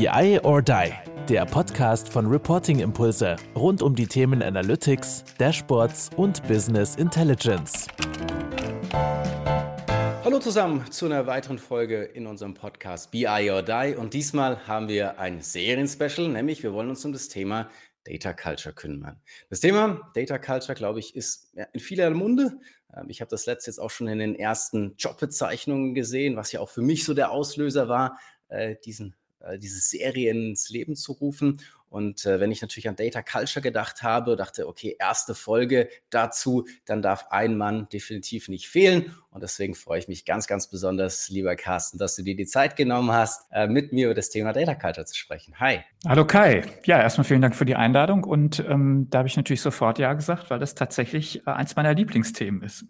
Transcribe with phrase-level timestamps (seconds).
[0.00, 0.94] BI or Die,
[1.28, 7.86] der Podcast von Reporting Impulse rund um die Themen Analytics, Dashboards und Business Intelligence.
[10.24, 14.88] Hallo zusammen zu einer weiteren Folge in unserem Podcast BI or Die und diesmal haben
[14.88, 17.68] wir ein Serien-Special, nämlich wir wollen uns um das Thema
[18.04, 19.20] Data Culture kümmern.
[19.50, 22.58] Das Thema Data Culture, glaube ich, ist in vieler Munde.
[22.96, 26.60] Ähm, ich habe das letzte jetzt auch schon in den ersten Jobbezeichnungen gesehen, was ja
[26.60, 29.14] auch für mich so der Auslöser war, äh, diesen
[29.58, 31.60] diese Serie ins Leben zu rufen.
[31.88, 36.66] Und äh, wenn ich natürlich an Data Culture gedacht habe, dachte, okay, erste Folge dazu,
[36.84, 39.16] dann darf ein Mann definitiv nicht fehlen.
[39.32, 42.74] Und deswegen freue ich mich ganz, ganz besonders, lieber Carsten, dass du dir die Zeit
[42.74, 45.54] genommen hast, äh, mit mir über das Thema Data Culture zu sprechen.
[45.60, 45.84] Hi.
[46.04, 46.64] Hallo Kai.
[46.84, 48.24] Ja, erstmal vielen Dank für die Einladung.
[48.24, 51.94] Und ähm, da habe ich natürlich sofort Ja gesagt, weil das tatsächlich äh, eins meiner
[51.94, 52.86] Lieblingsthemen ist.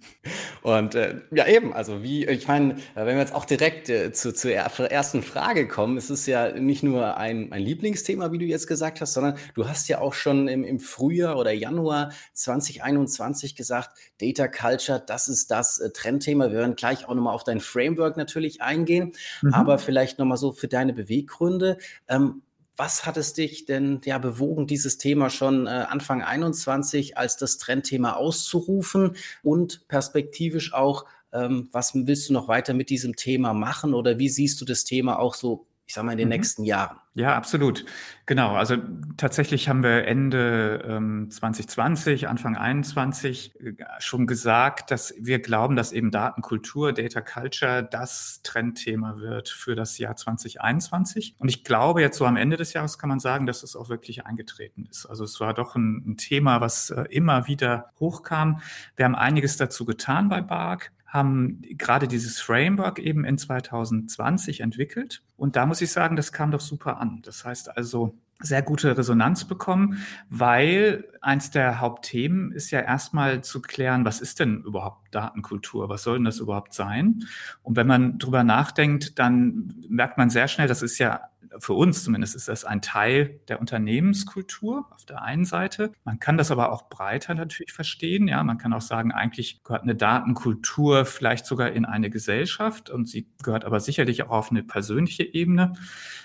[0.63, 4.11] Und äh, ja, eben, also wie, ich meine, äh, wenn wir jetzt auch direkt äh,
[4.13, 8.47] zu, zur ersten Frage kommen, es ist ja nicht nur ein, ein Lieblingsthema, wie du
[8.47, 13.57] jetzt gesagt hast, sondern du hast ja auch schon im, im Frühjahr oder Januar 2021
[13.57, 16.51] gesagt, Data Culture, das ist das äh, Trendthema Thema.
[16.51, 19.53] Wir werden gleich auch nochmal auf dein Framework natürlich eingehen, mhm.
[19.53, 21.79] aber vielleicht nochmal so für deine Beweggründe.
[22.09, 22.43] Ähm,
[22.77, 27.59] was hat es dich denn ja bewogen, dieses Thema schon äh, Anfang 21 als das
[27.59, 33.93] Trendthema auszurufen und perspektivisch auch, ähm, was willst du noch weiter mit diesem Thema machen
[33.93, 36.35] oder wie siehst du das Thema auch so ich sage mal, in den mhm.
[36.35, 37.00] nächsten Jahren.
[37.15, 37.85] Ja, absolut.
[38.27, 38.55] Genau.
[38.55, 38.77] Also
[39.17, 45.91] tatsächlich haben wir Ende ähm, 2020, Anfang 21 äh, schon gesagt, dass wir glauben, dass
[45.91, 51.35] eben Datenkultur, Data Culture das Trendthema wird für das Jahr 2021.
[51.39, 53.89] Und ich glaube, jetzt so am Ende des Jahres kann man sagen, dass es auch
[53.89, 55.07] wirklich eingetreten ist.
[55.07, 58.61] Also es war doch ein, ein Thema, was äh, immer wieder hochkam.
[58.95, 65.23] Wir haben einiges dazu getan bei BARC haben gerade dieses Framework eben in 2020 entwickelt.
[65.37, 67.21] Und da muss ich sagen, das kam doch super an.
[67.25, 73.61] Das heißt also, sehr gute Resonanz bekommen, weil eins der Hauptthemen ist ja erstmal zu
[73.61, 75.89] klären, was ist denn überhaupt Datenkultur?
[75.89, 77.25] Was soll denn das überhaupt sein?
[77.63, 81.29] Und wenn man drüber nachdenkt, dann merkt man sehr schnell, das ist ja
[81.59, 85.93] für uns zumindest ist das ein Teil der Unternehmenskultur auf der einen Seite.
[86.05, 88.29] Man kann das aber auch breiter natürlich verstehen.
[88.29, 93.09] Ja, man kann auch sagen, eigentlich gehört eine Datenkultur vielleicht sogar in eine Gesellschaft und
[93.09, 95.73] sie gehört aber sicherlich auch auf eine persönliche Ebene.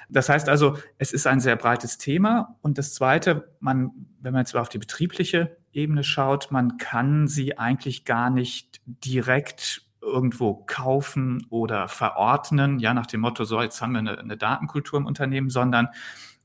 [0.09, 2.57] Das heißt also, es ist ein sehr breites Thema.
[2.61, 7.57] Und das zweite, man, wenn man jetzt auf die betriebliche Ebene schaut, man kann sie
[7.57, 13.93] eigentlich gar nicht direkt irgendwo kaufen oder verordnen, ja, nach dem Motto, so, jetzt haben
[13.93, 15.89] wir eine, eine Datenkultur im Unternehmen, sondern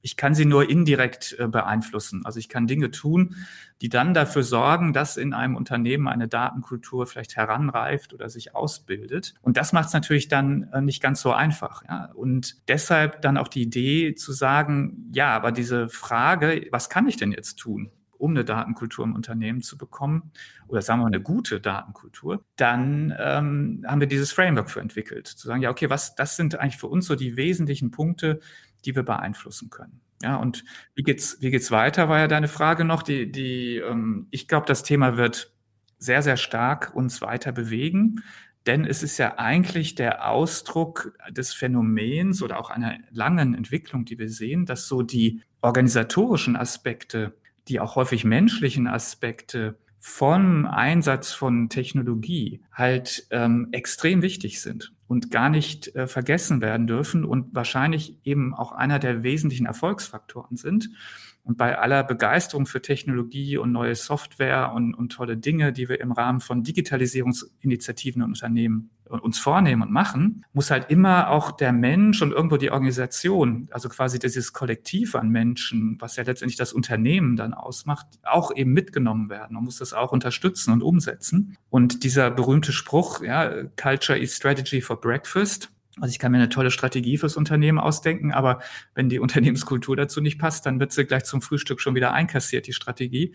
[0.03, 2.25] ich kann sie nur indirekt äh, beeinflussen.
[2.25, 3.37] Also ich kann Dinge tun,
[3.83, 9.35] die dann dafür sorgen, dass in einem Unternehmen eine Datenkultur vielleicht heranreift oder sich ausbildet.
[9.43, 11.83] Und das macht es natürlich dann äh, nicht ganz so einfach.
[11.89, 12.11] Ja?
[12.15, 17.17] Und deshalb dann auch die Idee zu sagen, ja, aber diese Frage, was kann ich
[17.17, 17.91] denn jetzt tun?
[18.21, 20.33] Um eine Datenkultur im Unternehmen zu bekommen
[20.69, 25.27] oder sagen wir mal eine gute Datenkultur, dann ähm, haben wir dieses Framework für entwickelt.
[25.27, 28.41] Zu sagen, ja, okay, was, das sind eigentlich für uns so die wesentlichen Punkte,
[28.85, 30.01] die wir beeinflussen können.
[30.23, 30.65] Ja, und
[30.95, 33.03] wie geht's, wie geht's weiter, war ja deine Frage noch.
[33.03, 35.55] Die, die, ähm, ich glaube, das Thema wird
[35.97, 38.23] sehr, sehr stark uns weiter bewegen.
[38.67, 44.19] Denn es ist ja eigentlich der Ausdruck des Phänomens oder auch einer langen Entwicklung, die
[44.19, 51.69] wir sehen, dass so die organisatorischen Aspekte die auch häufig menschlichen Aspekte vom Einsatz von
[51.69, 58.17] Technologie halt ähm, extrem wichtig sind und gar nicht äh, vergessen werden dürfen und wahrscheinlich
[58.25, 60.91] eben auch einer der wesentlichen Erfolgsfaktoren sind.
[61.43, 66.01] Und bei aller Begeisterung für Technologie und neue Software und, und tolle Dinge, die wir
[66.01, 71.73] im Rahmen von Digitalisierungsinitiativen und Unternehmen uns vornehmen und machen, muss halt immer auch der
[71.73, 76.73] Mensch und irgendwo die Organisation, also quasi dieses Kollektiv an Menschen, was ja letztendlich das
[76.73, 79.55] Unternehmen dann ausmacht, auch eben mitgenommen werden.
[79.55, 81.57] Man muss das auch unterstützen und umsetzen.
[81.69, 85.71] Und dieser berühmte Spruch, ja, Culture is Strategy for Breakfast,
[86.01, 88.61] also ich kann mir eine tolle Strategie fürs Unternehmen ausdenken, aber
[88.95, 92.67] wenn die Unternehmenskultur dazu nicht passt, dann wird sie gleich zum Frühstück schon wieder einkassiert,
[92.67, 93.35] die Strategie.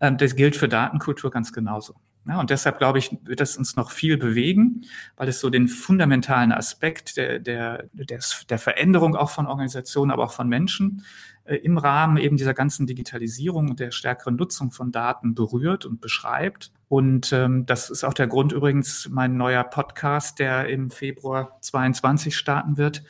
[0.00, 1.94] Ähm, das gilt für Datenkultur ganz genauso.
[2.26, 4.82] Ja, und deshalb glaube ich, wird es uns noch viel bewegen,
[5.16, 10.24] weil es so den fundamentalen Aspekt der, der, der, der Veränderung auch von Organisationen, aber
[10.24, 11.04] auch von Menschen
[11.44, 16.00] äh, im Rahmen eben dieser ganzen Digitalisierung und der stärkeren Nutzung von Daten berührt und
[16.00, 16.70] beschreibt.
[16.88, 22.36] Und ähm, das ist auch der Grund übrigens, mein neuer Podcast, der im Februar 22
[22.36, 23.02] starten wird,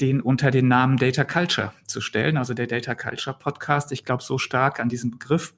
[0.00, 2.36] den unter den Namen Data Culture zu stellen.
[2.36, 3.92] Also der Data Culture Podcast.
[3.92, 5.54] Ich glaube so stark an diesen Begriff,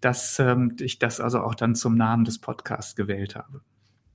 [0.00, 3.60] dass ähm, ich das also auch dann zum Namen des Podcasts gewählt habe.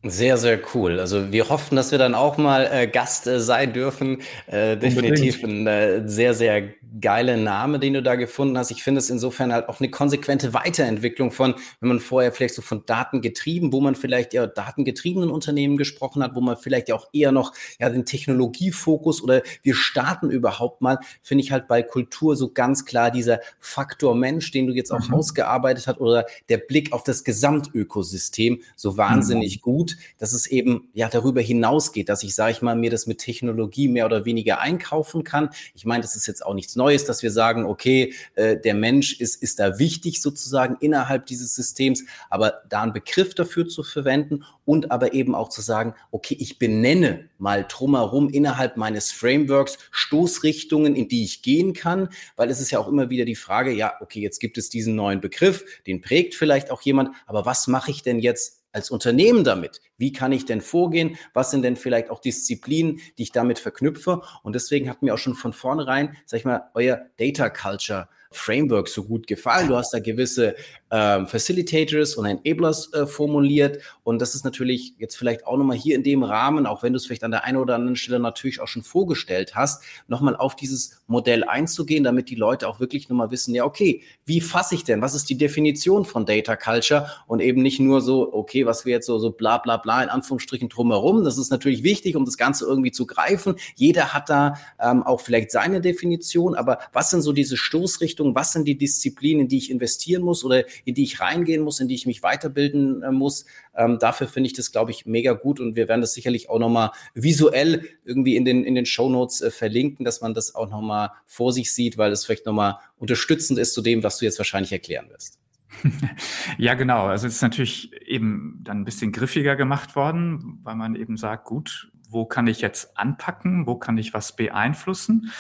[0.07, 1.00] Sehr, sehr cool.
[1.00, 4.22] Also wir hoffen, dass wir dann auch mal äh, Gast äh, sein dürfen.
[4.46, 6.62] Äh, definitiv ein äh, sehr, sehr
[7.02, 8.69] geiler Name, den du da gefunden hast.
[8.69, 12.62] Ich finde es insofern halt auch eine konsequente Weiterentwicklung von, wenn man vorher vielleicht so
[12.62, 16.96] von Daten getrieben, wo man vielleicht ja datengetriebenen Unternehmen gesprochen hat, wo man vielleicht ja
[16.96, 21.81] auch eher noch ja den Technologiefokus oder wir starten überhaupt mal, finde ich halt bei
[21.81, 25.16] Kultur so ganz klar dieser Faktor Mensch, den du jetzt auch mhm.
[25.16, 29.62] ausgearbeitet hast oder der Blick auf das Gesamtökosystem so wahnsinnig mhm.
[29.62, 33.19] gut dass es eben ja darüber hinausgeht, dass ich, sage ich mal, mir das mit
[33.19, 35.50] Technologie mehr oder weniger einkaufen kann.
[35.74, 39.19] Ich meine, das ist jetzt auch nichts Neues, dass wir sagen, okay, äh, der Mensch
[39.19, 44.44] ist, ist da wichtig sozusagen innerhalb dieses Systems, aber da einen Begriff dafür zu verwenden
[44.65, 50.95] und aber eben auch zu sagen, okay, ich benenne mal drumherum innerhalb meines Frameworks Stoßrichtungen,
[50.95, 53.94] in die ich gehen kann, weil es ist ja auch immer wieder die Frage, ja,
[54.01, 57.91] okay, jetzt gibt es diesen neuen Begriff, den prägt vielleicht auch jemand, aber was mache
[57.91, 59.80] ich denn jetzt als Unternehmen damit?
[59.98, 61.18] Wie kann ich denn vorgehen?
[61.33, 64.22] Was sind denn vielleicht auch Disziplinen, die ich damit verknüpfe?
[64.44, 68.89] Und deswegen hat mir auch schon von vornherein, sag ich mal, euer Data Culture Framework
[68.89, 69.69] so gut gefallen.
[69.69, 70.56] Du hast da gewisse
[70.95, 73.80] ähm, Facilitators und Enablers äh, formuliert.
[74.03, 76.97] Und das ist natürlich jetzt vielleicht auch nochmal hier in dem Rahmen, auch wenn du
[76.97, 80.56] es vielleicht an der einen oder anderen Stelle natürlich auch schon vorgestellt hast, nochmal auf
[80.56, 84.86] dieses Modell einzugehen, damit die Leute auch wirklich nochmal wissen, ja, okay, wie fasse ich
[84.86, 85.01] denn?
[85.01, 87.09] Was ist die Definition von Data Culture?
[87.27, 90.07] Und eben nicht nur so, okay, was wir jetzt so, so bla bla bla in
[90.07, 91.25] Anführungsstrichen drumherum.
[91.25, 93.56] Das ist natürlich wichtig, um das Ganze irgendwie zu greifen.
[93.75, 98.33] Jeder hat da ähm, auch vielleicht seine Definition, aber was sind so diese Stoßrichtungen?
[98.33, 101.80] Was sind die Disziplinen, in die ich investieren muss oder in die ich reingehen muss,
[101.80, 103.46] in die ich mich weiterbilden äh, muss.
[103.76, 106.60] Ähm, dafür finde ich das, glaube ich, mega gut und wir werden das sicherlich auch
[106.60, 110.70] nochmal visuell irgendwie in den, in den Show Notes äh, verlinken, dass man das auch
[110.70, 114.38] nochmal vor sich sieht, weil es vielleicht nochmal unterstützend ist zu dem, was du jetzt
[114.38, 115.40] wahrscheinlich erklären wirst.
[116.58, 117.08] Ja, genau.
[117.08, 121.46] Also es ist natürlich eben dann ein bisschen griffiger gemacht worden, weil man eben sagt,
[121.46, 125.32] gut, wo kann ich jetzt anpacken, wo kann ich was beeinflussen?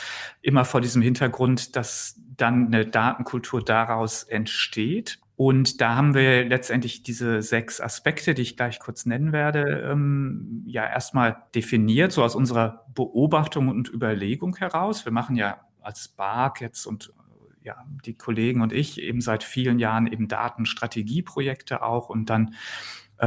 [0.41, 5.19] Immer vor diesem Hintergrund, dass dann eine Datenkultur daraus entsteht.
[5.37, 10.63] Und da haben wir letztendlich diese sechs Aspekte, die ich gleich kurz nennen werde, ähm,
[10.65, 15.03] ja erstmal definiert, so aus unserer Beobachtung und Überlegung heraus.
[15.03, 17.11] Wir machen ja als BARC jetzt und
[17.65, 22.53] ja, die Kollegen und ich eben seit vielen Jahren eben Datenstrategieprojekte auch und dann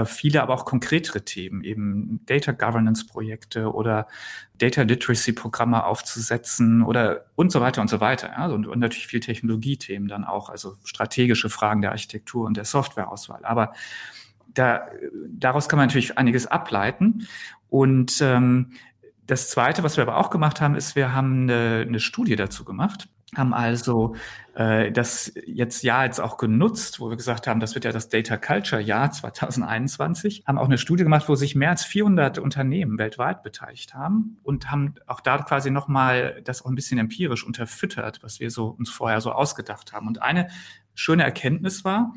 [0.05, 4.06] viele aber auch konkretere Themen, eben Data Governance Projekte oder
[4.58, 8.31] Data Literacy Programme aufzusetzen oder und so weiter und so weiter.
[8.31, 8.46] Ja?
[8.49, 13.44] Und, und natürlich viel Technologiethemen dann auch, also strategische Fragen der Architektur und der Softwareauswahl.
[13.44, 13.73] Aber
[14.52, 14.88] da,
[15.29, 17.26] daraus kann man natürlich einiges ableiten.
[17.70, 18.73] Und ähm,
[19.26, 22.64] das Zweite, was wir aber auch gemacht haben, ist, wir haben eine, eine Studie dazu
[22.64, 24.14] gemacht haben also
[24.54, 28.08] äh, das jetzt Jahr jetzt auch genutzt, wo wir gesagt haben, das wird ja das
[28.08, 32.98] Data Culture Jahr 2021, haben auch eine Studie gemacht, wo sich mehr als 400 Unternehmen
[32.98, 38.22] weltweit beteiligt haben und haben auch da quasi nochmal das auch ein bisschen empirisch unterfüttert,
[38.22, 40.06] was wir so uns vorher so ausgedacht haben.
[40.06, 40.48] Und eine
[40.94, 42.14] schöne Erkenntnis war,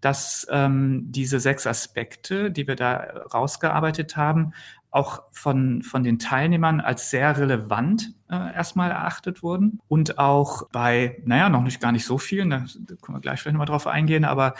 [0.00, 2.96] dass ähm, diese sechs Aspekte, die wir da
[3.32, 4.52] rausgearbeitet haben,
[4.90, 11.20] auch von, von den Teilnehmern als sehr relevant äh, erstmal erachtet wurden und auch bei,
[11.24, 13.86] naja, noch nicht gar nicht so vielen, da, da können wir gleich vielleicht nochmal drauf
[13.86, 14.54] eingehen, aber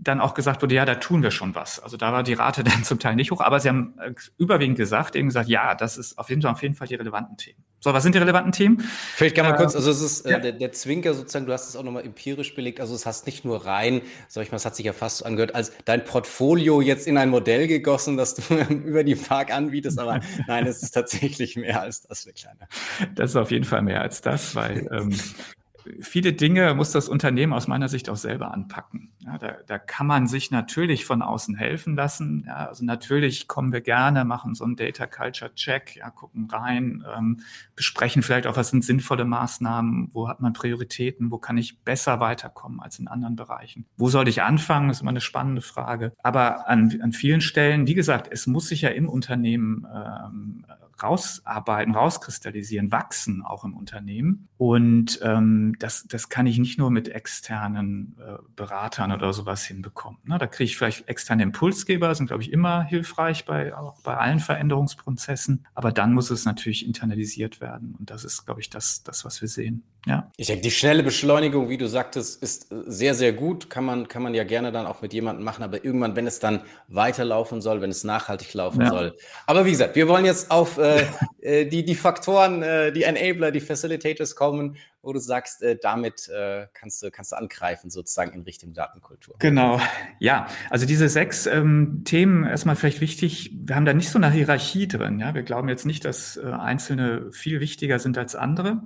[0.00, 1.78] dann auch gesagt wurde, ja, da tun wir schon was.
[1.78, 4.76] Also da war die Rate dann zum Teil nicht hoch, aber sie haben äh, überwiegend
[4.76, 7.64] gesagt, eben gesagt, ja, das ist auf jeden Fall, auf jeden Fall die relevanten Themen.
[7.84, 8.80] So, was sind die relevanten Themen?
[9.16, 10.38] Vielleicht kann man äh, kurz, also es ist äh, ja.
[10.38, 13.44] der, der, Zwinker sozusagen, du hast es auch nochmal empirisch belegt, also es hast nicht
[13.44, 16.80] nur rein, sag ich mal, es hat sich ja fast so angehört, als dein Portfolio
[16.80, 20.92] jetzt in ein Modell gegossen, das du über die Park anbietest, aber nein, es ist
[20.92, 22.68] tatsächlich mehr als das, eine kleine.
[23.14, 25.18] Das ist auf jeden Fall mehr als das, weil ähm,
[26.00, 29.12] viele Dinge muss das Unternehmen aus meiner Sicht auch selber anpacken.
[29.20, 32.44] Ja, da, da kann man sich natürlich von außen helfen lassen.
[32.46, 37.04] Ja, also natürlich kommen wir gerne, machen so einen Data Culture Check, ja, gucken rein,
[37.16, 37.40] ähm,
[37.76, 42.20] besprechen vielleicht auch, was sind sinnvolle Maßnahmen, wo hat man Prioritäten, wo kann ich besser
[42.20, 43.86] weiterkommen als in anderen Bereichen.
[43.96, 46.12] Wo soll ich anfangen, ist immer eine spannende Frage.
[46.22, 50.64] Aber an, an vielen Stellen, wie gesagt, es muss sich ja im Unternehmen ähm,
[51.02, 54.48] rausarbeiten, rauskristallisieren, wachsen auch im Unternehmen.
[54.56, 60.18] Und ähm, das, das kann ich nicht nur mit externen äh, Beratern oder sowas hinbekommen.
[60.24, 60.38] Ne?
[60.38, 64.40] Da kriege ich vielleicht externe Impulsgeber, sind, glaube ich, immer hilfreich bei, auch bei allen
[64.40, 65.66] Veränderungsprozessen.
[65.74, 67.94] Aber dann muss es natürlich internalisiert werden.
[67.98, 69.82] Und das ist, glaube ich, das, das, was wir sehen.
[70.06, 70.30] Ja.
[70.36, 73.70] Ich denke, die schnelle Beschleunigung, wie du sagtest, ist äh, sehr, sehr gut.
[73.70, 76.40] Kann man, kann man ja gerne dann auch mit jemandem machen, aber irgendwann, wenn es
[76.40, 78.88] dann weiterlaufen soll, wenn es nachhaltig laufen ja.
[78.88, 79.16] soll.
[79.46, 81.06] Aber wie gesagt, wir wollen jetzt auf äh,
[81.42, 86.28] äh die, die Faktoren, äh, die Enabler, die Facilitators kommen, wo du sagst, äh, damit
[86.28, 89.36] äh, kannst, du, kannst du angreifen, sozusagen in Richtung Datenkultur.
[89.38, 89.80] Genau,
[90.18, 90.46] ja.
[90.70, 94.88] Also diese sechs ähm, Themen, erstmal vielleicht wichtig, wir haben da nicht so eine Hierarchie
[94.88, 95.18] drin.
[95.18, 95.34] Ja?
[95.34, 98.82] Wir glauben jetzt nicht, dass einzelne viel wichtiger sind als andere.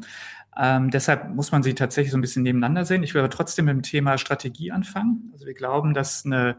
[0.59, 3.03] Ähm, deshalb muss man sie tatsächlich so ein bisschen nebeneinander sehen.
[3.03, 5.31] Ich will aber trotzdem mit dem Thema Strategie anfangen.
[5.35, 6.57] Also wir glauben, dass eine,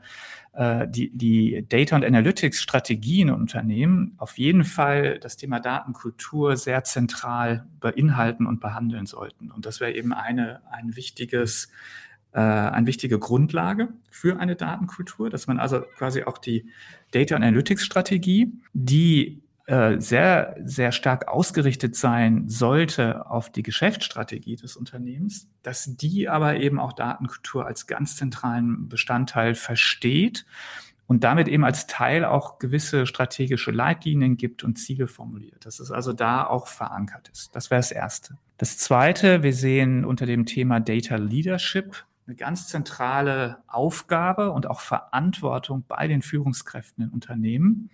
[0.57, 6.83] äh, die, die Data- und Analytics-Strategien in Unternehmen auf jeden Fall das Thema Datenkultur sehr
[6.83, 9.51] zentral beinhalten und behandeln sollten.
[9.51, 11.69] Und das wäre eben eine, ein wichtiges
[12.33, 16.65] äh, eine wichtige Grundlage für eine Datenkultur, dass man also quasi auch die
[17.11, 24.77] Data Analytics Strategie, die äh, sehr, sehr stark ausgerichtet sein sollte auf die Geschäftsstrategie des
[24.77, 30.45] Unternehmens, dass die aber eben auch Datenkultur als ganz zentralen Bestandteil versteht
[31.05, 35.65] und damit eben als Teil auch gewisse strategische Leitlinien gibt und Ziele formuliert.
[35.65, 37.53] Dass es also da auch verankert ist.
[37.53, 38.37] Das wäre das Erste.
[38.57, 44.79] Das Zweite, wir sehen unter dem Thema Data Leadership eine ganz zentrale Aufgabe und auch
[44.79, 47.89] Verantwortung bei den Führungskräften in Unternehmen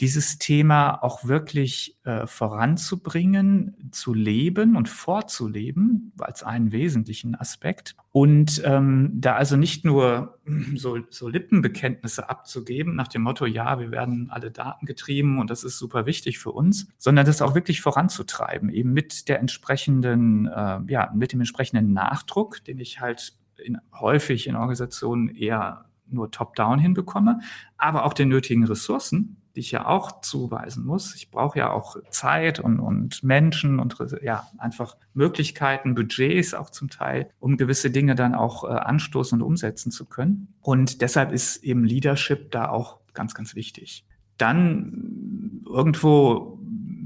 [0.00, 7.96] dieses Thema auch wirklich äh, voranzubringen, zu leben und vorzuleben, als einen wesentlichen Aspekt.
[8.12, 10.38] Und ähm, da also nicht nur
[10.76, 15.64] so, so Lippenbekenntnisse abzugeben nach dem Motto, ja, wir werden alle Daten getrieben und das
[15.64, 20.80] ist super wichtig für uns, sondern das auch wirklich voranzutreiben, eben mit der entsprechenden, äh,
[20.86, 26.78] ja, mit dem entsprechenden Nachdruck, den ich halt in, häufig in Organisationen eher nur top-down
[26.78, 27.40] hinbekomme,
[27.76, 31.16] aber auch den nötigen Ressourcen, die ich ja auch zuweisen muss.
[31.16, 36.90] Ich brauche ja auch Zeit und, und Menschen und ja, einfach Möglichkeiten, Budgets auch zum
[36.90, 40.54] Teil, um gewisse Dinge dann auch äh, anstoßen und umsetzen zu können.
[40.60, 44.04] Und deshalb ist eben Leadership da auch ganz, ganz wichtig.
[44.36, 46.60] Dann irgendwo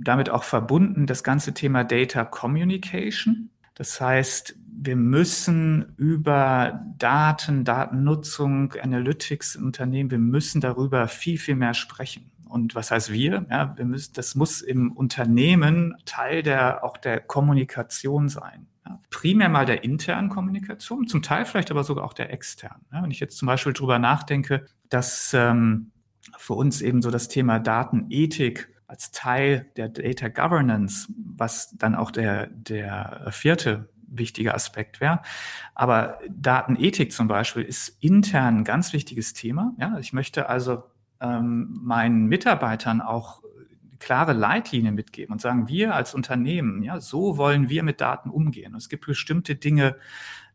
[0.05, 3.49] damit auch verbunden das ganze Thema Data Communication.
[3.77, 11.55] Das heißt, wir müssen über Daten, Datennutzung, Analytics in Unternehmen, wir müssen darüber viel, viel
[11.55, 12.32] mehr sprechen.
[12.53, 13.47] Und was heißt wir?
[13.49, 18.67] Ja, wir müssen, das muss im Unternehmen Teil der, auch der Kommunikation sein.
[18.85, 22.85] Ja, primär mal der internen Kommunikation, zum Teil vielleicht aber sogar auch der externen.
[22.93, 25.93] Ja, wenn ich jetzt zum Beispiel drüber nachdenke, dass ähm,
[26.37, 32.11] für uns eben so das Thema Datenethik als Teil der Data Governance, was dann auch
[32.11, 35.23] der, der vierte wichtige Aspekt wäre.
[35.75, 39.73] Aber Datenethik zum Beispiel ist intern ein ganz wichtiges Thema.
[39.79, 40.83] Ja, ich möchte also
[41.23, 43.43] ähm, meinen Mitarbeitern auch
[44.03, 48.75] klare Leitlinien mitgeben und sagen, wir als Unternehmen, ja, so wollen wir mit Daten umgehen.
[48.75, 49.97] Es gibt bestimmte Dinge,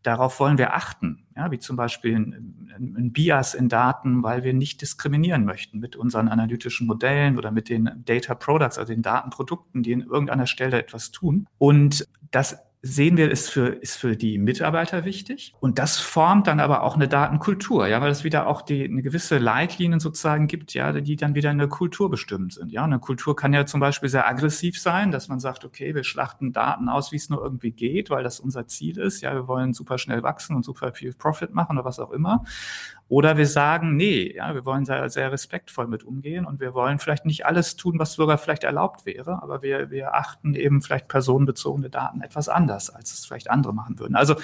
[0.03, 4.53] darauf wollen wir achten, ja, wie zum Beispiel ein, ein, Bias in Daten, weil wir
[4.53, 9.81] nicht diskriminieren möchten mit unseren analytischen Modellen oder mit den Data Products, also den Datenprodukten,
[9.81, 11.47] die in irgendeiner Stelle etwas tun.
[11.57, 15.53] Und das sehen wir, ist für, ist für die Mitarbeiter wichtig.
[15.59, 19.01] Und das formt dann aber auch eine Datenkultur, ja, weil es wieder auch die, eine
[19.01, 22.71] gewisse Leitlinien sozusagen gibt, ja, die dann wieder eine Kultur bestimmt sind.
[22.71, 26.03] Ja, eine Kultur kann ja zum Beispiel sehr aggressiv sein, dass man sagt, okay, wir
[26.03, 29.21] schlachten Daten aus, wie es nur irgendwie geht, weil das unser Ziel ist.
[29.21, 32.43] Ja, wir wollen super schnell wachsen und super viel Profit machen oder was auch immer.
[33.09, 36.99] Oder wir sagen, nee, ja, wir wollen sehr, sehr respektvoll mit umgehen und wir wollen
[36.99, 41.07] vielleicht nicht alles tun, was sogar vielleicht erlaubt wäre, aber wir, wir achten eben vielleicht
[41.07, 44.15] personenbezogene Daten etwas anders, als es vielleicht andere machen würden.
[44.15, 44.35] Also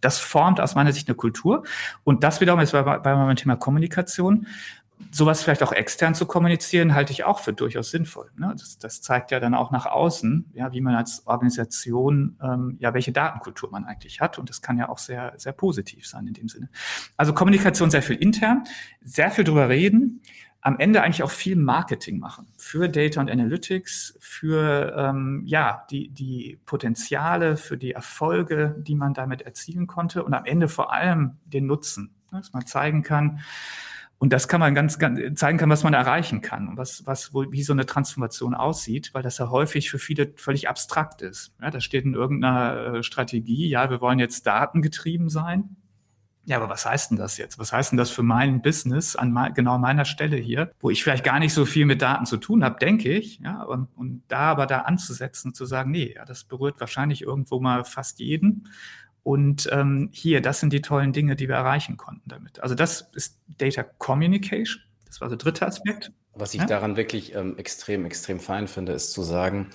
[0.00, 1.64] das formt aus meiner Sicht eine Kultur.
[2.04, 4.46] Und das wiederum ist bei, bei meinem Thema Kommunikation
[5.10, 8.30] sowas vielleicht auch extern zu kommunizieren, halte ich auch für durchaus sinnvoll.
[8.36, 8.54] Ne?
[8.56, 12.94] Das, das, zeigt ja dann auch nach außen, ja, wie man als Organisation, ähm, ja,
[12.94, 14.38] welche Datenkultur man eigentlich hat.
[14.38, 16.68] Und das kann ja auch sehr, sehr positiv sein in dem Sinne.
[17.16, 18.64] Also Kommunikation sehr viel intern,
[19.02, 20.22] sehr viel drüber reden,
[20.64, 26.08] am Ende eigentlich auch viel Marketing machen für Data und Analytics, für ähm, ja die
[26.08, 31.36] die Potenziale, für die Erfolge, die man damit erzielen konnte und am Ende vor allem
[31.44, 32.38] den Nutzen, ne?
[32.38, 33.40] dass man zeigen kann,
[34.24, 37.34] und das kann man ganz, ganz zeigen kann, was man erreichen kann und was, was,
[37.34, 41.52] wie so eine Transformation aussieht, weil das ja häufig für viele völlig abstrakt ist.
[41.60, 45.76] Ja, da steht in irgendeiner äh, Strategie, ja, wir wollen jetzt datengetrieben sein.
[46.46, 47.58] Ja, aber was heißt denn das jetzt?
[47.58, 51.02] Was heißt denn das für mein Business an me genau meiner Stelle hier, wo ich
[51.02, 54.22] vielleicht gar nicht so viel mit Daten zu tun habe, denke ich, ja, und, und
[54.28, 58.70] da aber da anzusetzen, zu sagen, nee, ja, das berührt wahrscheinlich irgendwo mal fast jeden
[59.24, 62.60] und ähm, hier, das sind die tollen Dinge, die wir erreichen konnten damit.
[62.60, 64.82] Also das ist Data Communication.
[65.06, 66.12] Das war der dritte Aspekt.
[66.34, 66.66] Was ich ja?
[66.66, 69.70] daran wirklich ähm, extrem, extrem fein finde, ist zu sagen,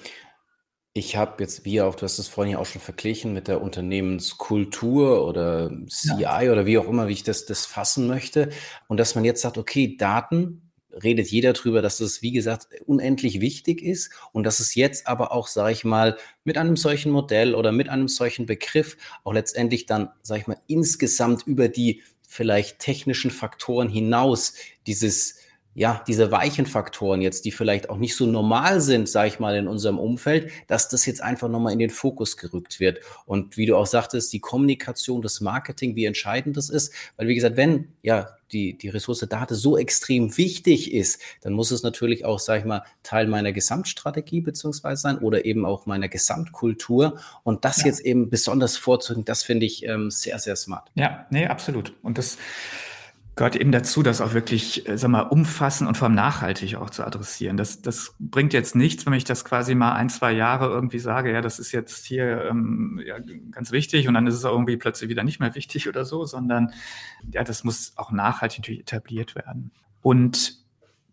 [0.94, 3.62] Ich habe jetzt, wie auch, du hast es vorhin ja auch schon verglichen mit der
[3.62, 6.52] Unternehmenskultur oder CI ja.
[6.52, 8.50] oder wie auch immer, wie ich das, das fassen möchte.
[8.88, 10.69] Und dass man jetzt sagt, okay, Daten
[11.04, 15.32] redet jeder drüber, dass es, wie gesagt, unendlich wichtig ist und dass es jetzt aber
[15.32, 19.86] auch, sage ich mal, mit einem solchen Modell oder mit einem solchen Begriff auch letztendlich
[19.86, 24.54] dann, sage ich mal, insgesamt über die vielleicht technischen Faktoren hinaus
[24.86, 25.36] dieses
[25.76, 29.56] ja, diese weichen Faktoren jetzt, die vielleicht auch nicht so normal sind, sage ich mal,
[29.56, 33.00] in unserem Umfeld, dass das jetzt einfach nochmal in den Fokus gerückt wird.
[33.26, 36.94] Und wie du auch sagtest, die Kommunikation, das Marketing, wie entscheidend das ist.
[37.18, 41.72] Weil, wie gesagt, wenn ja die, die Ressource Daten so extrem wichtig ist, dann muss
[41.72, 46.10] es natürlich auch, sage ich mal, Teil meiner Gesamtstrategie beziehungsweise sein oder eben auch meiner
[46.10, 47.20] Gesamtkultur.
[47.44, 47.86] Und das ja.
[47.86, 50.90] jetzt eben besonders vorzugehen, das finde ich ähm, sehr, sehr smart.
[50.96, 51.94] Ja, nee, absolut.
[52.02, 52.38] Und das
[53.40, 56.90] gehört eben dazu, das auch wirklich, äh, sag mal, umfassend und vor allem nachhaltig auch
[56.90, 57.56] zu adressieren.
[57.56, 61.32] Das, das bringt jetzt nichts, wenn ich das quasi mal ein, zwei Jahre irgendwie sage,
[61.32, 63.16] ja, das ist jetzt hier ähm, ja,
[63.52, 66.74] ganz wichtig und dann ist es irgendwie plötzlich wieder nicht mehr wichtig oder so, sondern
[67.32, 69.72] ja, das muss auch nachhaltig etabliert werden.
[70.02, 70.60] Und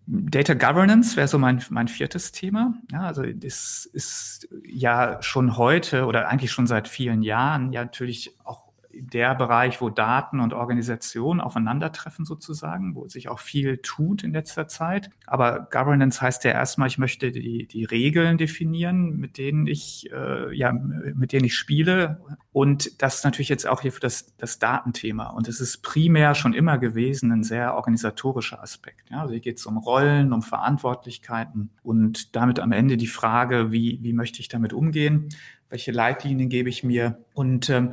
[0.09, 2.75] Data Governance wäre so mein, mein viertes Thema.
[2.91, 8.35] Ja, also das ist ja schon heute oder eigentlich schon seit vielen Jahren ja natürlich
[8.43, 8.66] auch
[9.01, 14.69] der Bereich, wo Daten und Organisation aufeinandertreffen sozusagen, wo sich auch viel tut in letzter
[14.69, 15.11] Zeit.
[15.27, 20.55] Aber Governance heißt ja erstmal, ich möchte die, die Regeln definieren, mit denen ich, äh,
[20.57, 22.21] ja, mit denen ich spiele.
[22.53, 25.29] Und das ist natürlich jetzt auch hier für das, das Datenthema.
[25.31, 29.11] Und es ist primär schon immer gewesen ein sehr organisatorischer Aspekt.
[29.11, 33.73] Ja, also hier geht es um Rollen, um Verantwortlichkeiten und damit am Ende die Frage,
[33.73, 35.29] wie, wie möchte ich damit umgehen?
[35.69, 37.93] Welche Leitlinien gebe ich mir und ähm,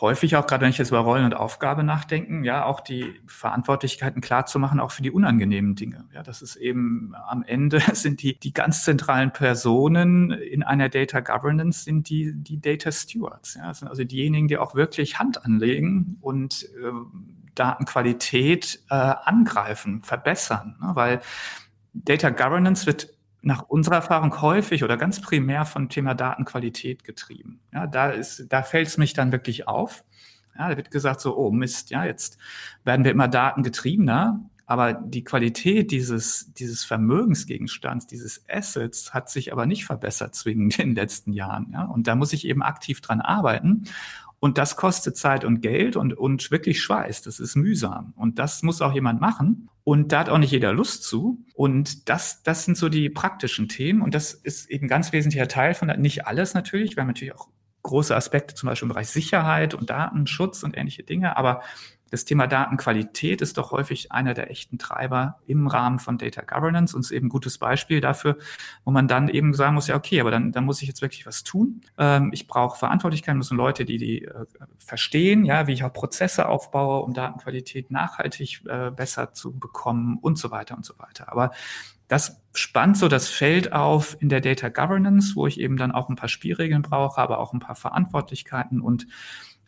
[0.00, 4.20] häufig auch, gerade wenn ich jetzt über Rollen und Aufgabe nachdenken, ja, auch die Verantwortlichkeiten
[4.20, 6.04] klar zu machen, auch für die unangenehmen Dinge.
[6.14, 11.20] Ja, das ist eben am Ende sind die, die ganz zentralen Personen in einer Data
[11.20, 13.54] Governance sind die, die Data Stewards.
[13.54, 16.92] Ja, das sind also diejenigen, die auch wirklich Hand anlegen und äh,
[17.54, 20.90] Datenqualität äh, angreifen, verbessern, ne?
[20.94, 21.20] weil
[21.94, 23.10] Data Governance wird
[23.42, 27.60] nach unserer Erfahrung häufig oder ganz primär von Thema Datenqualität getrieben.
[27.72, 30.04] Ja, da ist, da fällt es mich dann wirklich auf.
[30.56, 32.38] Ja, da wird gesagt so, oh Mist, ja, jetzt
[32.84, 39.66] werden wir immer datengetriebener, aber die Qualität dieses, dieses Vermögensgegenstands, dieses Assets hat sich aber
[39.66, 41.70] nicht verbessert zwingend in den letzten Jahren.
[41.72, 41.84] Ja?
[41.84, 43.84] Und da muss ich eben aktiv dran arbeiten.
[44.38, 47.22] Und das kostet Zeit und Geld und, und wirklich Schweiß.
[47.22, 48.12] Das ist mühsam.
[48.16, 49.68] Und das muss auch jemand machen.
[49.84, 51.44] Und da hat auch nicht jeder Lust zu.
[51.54, 54.02] Und das, das sind so die praktischen Themen.
[54.02, 56.96] Und das ist eben ganz wesentlicher Teil von, nicht alles natürlich.
[56.96, 57.48] Wir haben natürlich auch
[57.82, 61.36] große Aspekte, zum Beispiel im Bereich Sicherheit und Datenschutz und ähnliche Dinge.
[61.36, 61.62] Aber
[62.12, 66.94] das Thema Datenqualität ist doch häufig einer der echten Treiber im Rahmen von Data Governance
[66.94, 68.36] und ist eben ein gutes Beispiel dafür,
[68.84, 71.24] wo man dann eben sagen muss, ja, okay, aber dann, dann muss ich jetzt wirklich
[71.24, 71.80] was tun.
[71.96, 74.44] Ähm, ich brauche Verantwortlichkeit, müssen Leute, die die äh,
[74.76, 80.36] verstehen, ja, wie ich auch Prozesse aufbaue, um Datenqualität nachhaltig äh, besser zu bekommen und
[80.36, 81.32] so weiter und so weiter.
[81.32, 81.52] Aber
[82.08, 86.10] das spannt so das Feld auf in der Data Governance, wo ich eben dann auch
[86.10, 89.06] ein paar Spielregeln brauche, aber auch ein paar Verantwortlichkeiten und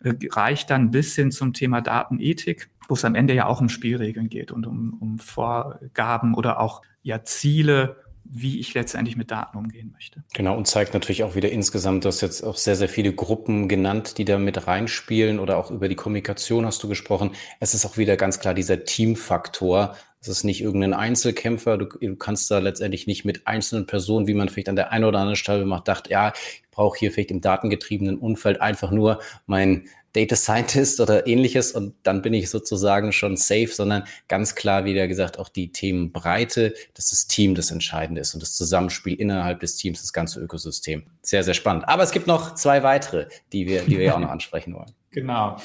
[0.02, 4.28] reicht dann bis hin zum Thema Datenethik, wo es am Ende ja auch um Spielregeln
[4.28, 9.92] geht und um, um Vorgaben oder auch ja Ziele, wie ich letztendlich mit Daten umgehen
[9.92, 10.24] möchte.
[10.32, 13.68] Genau, und zeigt natürlich auch wieder insgesamt, du hast jetzt auch sehr, sehr viele Gruppen
[13.68, 17.32] genannt, die da mit reinspielen oder auch über die Kommunikation hast du gesprochen.
[17.60, 19.94] Es ist auch wieder ganz klar dieser Teamfaktor.
[20.24, 21.76] Es ist nicht irgendein Einzelkämpfer.
[21.76, 25.04] Du, du, kannst da letztendlich nicht mit einzelnen Personen, wie man vielleicht an der einen
[25.04, 29.20] oder anderen Stelle macht, dachte, ja, ich brauche hier vielleicht im datengetriebenen Umfeld einfach nur
[29.46, 34.84] mein Data Scientist oder ähnliches und dann bin ich sozusagen schon safe, sondern ganz klar,
[34.84, 39.60] wie gesagt, auch die Themenbreite, dass das Team das Entscheidende ist und das Zusammenspiel innerhalb
[39.60, 41.02] des Teams, das ganze Ökosystem.
[41.20, 41.88] Sehr, sehr spannend.
[41.88, 44.92] Aber es gibt noch zwei weitere, die wir, die wir ja auch noch ansprechen wollen.
[45.10, 45.56] Genau.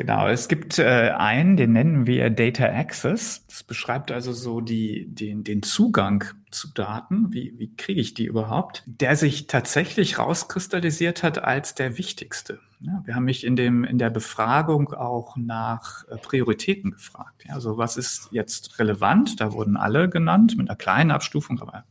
[0.00, 3.44] Genau, es gibt äh, einen, den nennen wir Data Access.
[3.48, 7.34] Das beschreibt also so die, den, den Zugang zu Daten.
[7.34, 8.82] Wie, wie kriege ich die überhaupt?
[8.86, 12.60] Der sich tatsächlich rauskristallisiert hat als der wichtigste.
[12.80, 17.44] Ja, wir haben mich in, dem, in der Befragung auch nach äh, Prioritäten gefragt.
[17.46, 19.38] Ja, also was ist jetzt relevant?
[19.38, 21.84] Da wurden alle genannt mit einer kleinen Abstufung, aber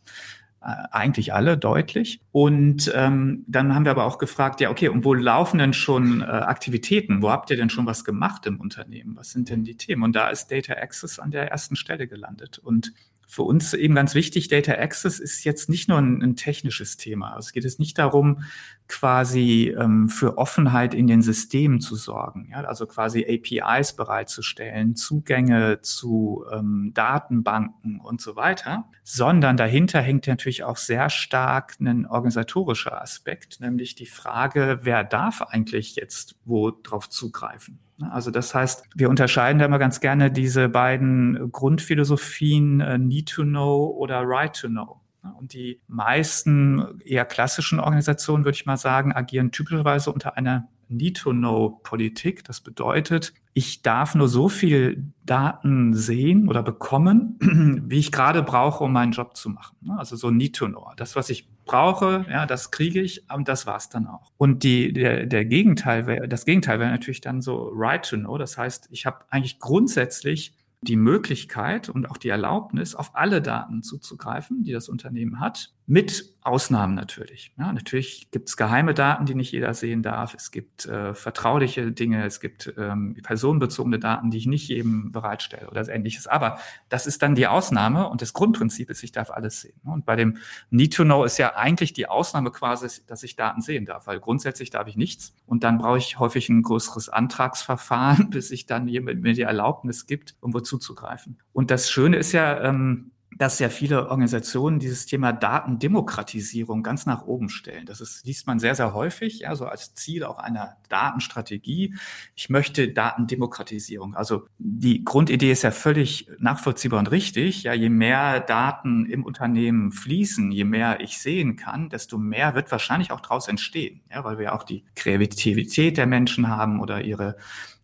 [0.62, 2.20] eigentlich alle deutlich.
[2.32, 6.22] Und ähm, dann haben wir aber auch gefragt, ja, okay, und wo laufen denn schon
[6.22, 7.22] äh, Aktivitäten?
[7.22, 9.16] Wo habt ihr denn schon was gemacht im Unternehmen?
[9.16, 10.04] Was sind denn die Themen?
[10.04, 12.58] Und da ist Data Access an der ersten Stelle gelandet.
[12.58, 12.94] Und
[13.30, 17.36] für uns eben ganz wichtig, Data Access ist jetzt nicht nur ein, ein technisches Thema.
[17.36, 18.42] Also es geht jetzt nicht darum,
[18.88, 22.62] quasi ähm, für Offenheit in den Systemen zu sorgen, ja?
[22.62, 30.64] also quasi APIs bereitzustellen, Zugänge zu ähm, Datenbanken und so weiter, sondern dahinter hängt natürlich
[30.64, 37.10] auch sehr stark ein organisatorischer Aspekt, nämlich die Frage, wer darf eigentlich jetzt wo drauf
[37.10, 37.80] zugreifen?
[38.00, 43.30] Ne, also das heißt, wir unterscheiden da immer ganz gerne diese beiden Grundphilosophien äh, Need
[43.30, 45.02] to Know oder Right to Know.
[45.24, 50.70] Ne, und die meisten eher klassischen Organisationen, würde ich mal sagen, agieren typischerweise unter einer
[50.90, 52.44] Need-to-Know-Politik.
[52.44, 57.38] Das bedeutet, ich darf nur so viel Daten sehen oder bekommen,
[57.88, 59.78] wie ich gerade brauche, um meinen Job zu machen.
[59.82, 60.92] Ne, also so Need-to-Know.
[60.98, 64.32] Das, was ich brauche, ja, das kriege ich und das war's dann auch.
[64.38, 68.38] Und die, der, der Gegenteil wäre, das Gegenteil wäre natürlich dann so right to know.
[68.40, 73.84] Das heißt, ich habe eigentlich grundsätzlich die Möglichkeit und auch die Erlaubnis, auf alle Daten
[73.84, 77.52] zuzugreifen, die das Unternehmen hat, mit Ausnahmen natürlich.
[77.58, 80.36] Ja, natürlich gibt es geheime Daten, die nicht jeder sehen darf.
[80.36, 85.68] Es gibt äh, vertrauliche Dinge, es gibt ähm, personenbezogene Daten, die ich nicht jedem bereitstelle
[85.68, 86.28] oder ähnliches.
[86.28, 89.82] Aber das ist dann die Ausnahme und das Grundprinzip ist, ich darf alles sehen.
[89.84, 90.38] Und bei dem
[90.70, 94.20] Need to Know ist ja eigentlich die Ausnahme quasi, dass ich Daten sehen darf, weil
[94.20, 95.34] grundsätzlich darf ich nichts.
[95.48, 100.06] Und dann brauche ich häufig ein größeres Antragsverfahren, bis ich dann jemand mir die Erlaubnis
[100.06, 101.40] gibt, um wo zuzugreifen.
[101.52, 107.24] Und das Schöne ist ja, ähm, dass ja viele Organisationen dieses Thema Datendemokratisierung ganz nach
[107.26, 107.86] oben stellen.
[107.86, 111.96] Das ist, liest man sehr, sehr häufig, ja, so als Ziel auch einer Datenstrategie.
[112.36, 114.16] Ich möchte Datendemokratisierung.
[114.16, 117.64] Also die Grundidee ist ja völlig nachvollziehbar und richtig.
[117.64, 122.72] Ja, je mehr Daten im Unternehmen fließen, je mehr ich sehen kann, desto mehr wird
[122.72, 124.02] wahrscheinlich auch daraus entstehen.
[124.12, 127.36] Ja, weil wir auch die Kreativität der Menschen haben oder ihre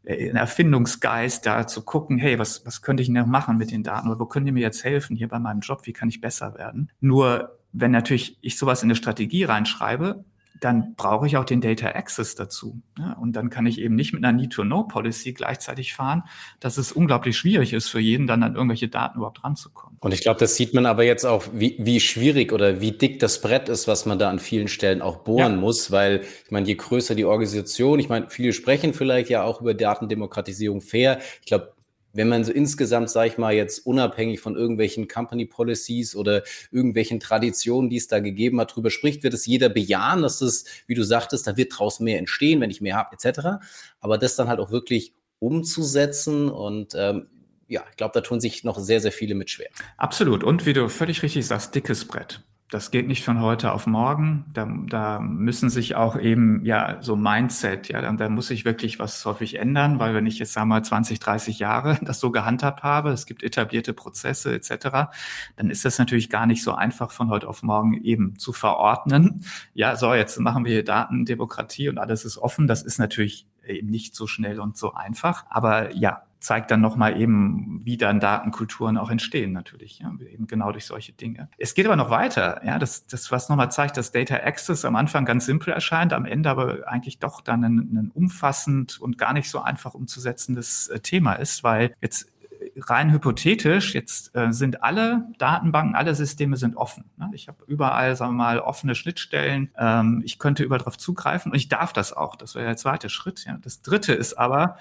[0.06, 3.84] äh, ein Erfindungsgeist, da zu gucken, hey, was, was könnte ich noch machen mit den
[3.84, 6.22] Daten oder wo können die mir jetzt helfen hier bei meinem Job, wie kann ich
[6.22, 6.92] besser werden?
[7.00, 10.24] Nur wenn natürlich ich sowas in eine Strategie reinschreibe,
[10.62, 12.82] dann brauche ich auch den Data Access dazu.
[12.98, 16.24] Ja, und dann kann ich eben nicht mit einer Need-to-Know-Policy gleichzeitig fahren,
[16.60, 19.98] dass es unglaublich schwierig ist für jeden, dann an irgendwelche Daten überhaupt ranzukommen.
[20.00, 23.20] Und ich glaube, das sieht man aber jetzt auch, wie, wie schwierig oder wie dick
[23.20, 25.60] das Brett ist, was man da an vielen Stellen auch bohren ja.
[25.60, 29.62] muss, weil ich meine, je größer die Organisation, ich meine, viele sprechen vielleicht ja auch
[29.62, 31.20] über Datendemokratisierung fair.
[31.42, 31.75] Ich glaube,
[32.16, 37.20] wenn man so insgesamt, sage ich mal, jetzt unabhängig von irgendwelchen Company Policies oder irgendwelchen
[37.20, 40.96] Traditionen, die es da gegeben hat, drüber spricht, wird es jeder bejahen, dass es, wie
[40.96, 43.66] du sagtest, da wird draußen mehr entstehen, wenn ich mehr habe, etc.
[44.00, 47.28] Aber das dann halt auch wirklich umzusetzen und ähm,
[47.68, 49.70] ja, ich glaube, da tun sich noch sehr, sehr viele mit schwer.
[49.98, 50.44] Absolut.
[50.44, 54.46] Und wie du völlig richtig sagst, dickes Brett das geht nicht von heute auf morgen.
[54.52, 58.98] Da, da müssen sich auch eben, ja, so Mindset, ja, da, da muss sich wirklich
[58.98, 62.32] was häufig ändern, weil wenn ich jetzt, sagen wir mal, 20, 30 Jahre das so
[62.32, 65.12] gehandhabt habe, es gibt etablierte Prozesse etc.,
[65.58, 69.46] dann ist das natürlich gar nicht so einfach von heute auf morgen eben zu verordnen.
[69.76, 72.66] Ja, so, jetzt machen wir hier Datendemokratie und alles ist offen.
[72.66, 75.46] Das ist natürlich eben nicht so schnell und so einfach.
[75.50, 80.72] Aber ja, zeigt dann nochmal eben, wie dann Datenkulturen auch entstehen natürlich, ja, eben genau
[80.72, 81.50] durch solche Dinge.
[81.58, 84.96] Es geht aber noch weiter, ja, das, das was nochmal zeigt, dass Data Access am
[84.96, 89.34] Anfang ganz simpel erscheint, am Ende aber eigentlich doch dann ein, ein umfassend und gar
[89.34, 92.32] nicht so einfach umzusetzendes äh, Thema ist, weil jetzt
[92.78, 97.06] rein hypothetisch, jetzt äh, sind alle Datenbanken, alle Systeme sind offen.
[97.18, 97.30] Ne?
[97.34, 99.72] Ich habe überall, sagen wir mal, offene Schnittstellen.
[99.78, 102.36] Ähm, ich könnte überall darauf zugreifen und ich darf das auch.
[102.36, 103.46] Das wäre der zweite Schritt.
[103.46, 103.58] Ja.
[103.62, 104.78] Das dritte ist aber,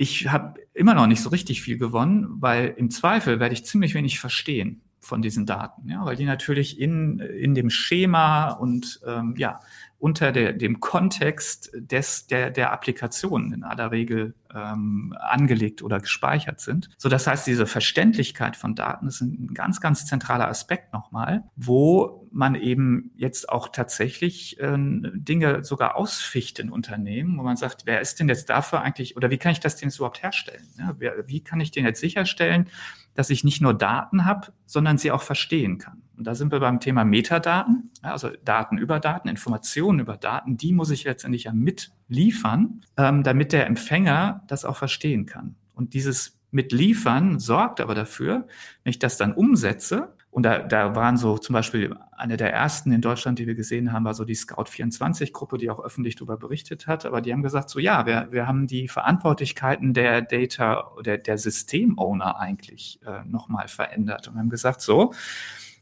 [0.00, 3.92] ich habe immer noch nicht so richtig viel gewonnen, weil im Zweifel werde ich ziemlich
[3.92, 9.34] wenig verstehen von diesen Daten, ja, weil die natürlich in, in dem Schema und ähm,
[9.36, 9.60] ja,
[10.00, 16.60] unter der, dem Kontext des, der, der Applikationen in aller Regel ähm, angelegt oder gespeichert
[16.60, 16.88] sind.
[16.96, 22.26] So, das heißt, diese Verständlichkeit von Daten ist ein ganz, ganz zentraler Aspekt nochmal, wo
[22.32, 28.00] man eben jetzt auch tatsächlich äh, Dinge sogar ausficht in Unternehmen, wo man sagt, wer
[28.00, 30.66] ist denn jetzt dafür eigentlich oder wie kann ich das denn jetzt überhaupt herstellen?
[30.78, 32.70] Ja, wer, wie kann ich den jetzt sicherstellen,
[33.14, 36.02] dass ich nicht nur Daten habe, sondern sie auch verstehen kann?
[36.20, 40.74] Und da sind wir beim Thema Metadaten, also Daten über Daten, Informationen über Daten, die
[40.74, 45.54] muss ich letztendlich ja mitliefern, ähm, damit der Empfänger das auch verstehen kann.
[45.72, 48.46] Und dieses Mitliefern sorgt aber dafür,
[48.84, 52.92] wenn ich das dann umsetze, und da, da waren so zum Beispiel eine der ersten
[52.92, 56.86] in Deutschland, die wir gesehen haben, war so die Scout24-Gruppe, die auch öffentlich darüber berichtet
[56.86, 57.06] hat.
[57.06, 61.38] Aber die haben gesagt, so ja, wir, wir haben die Verantwortlichkeiten der Data, der, der
[61.38, 65.14] System-Owner eigentlich äh, nochmal verändert und haben gesagt, so,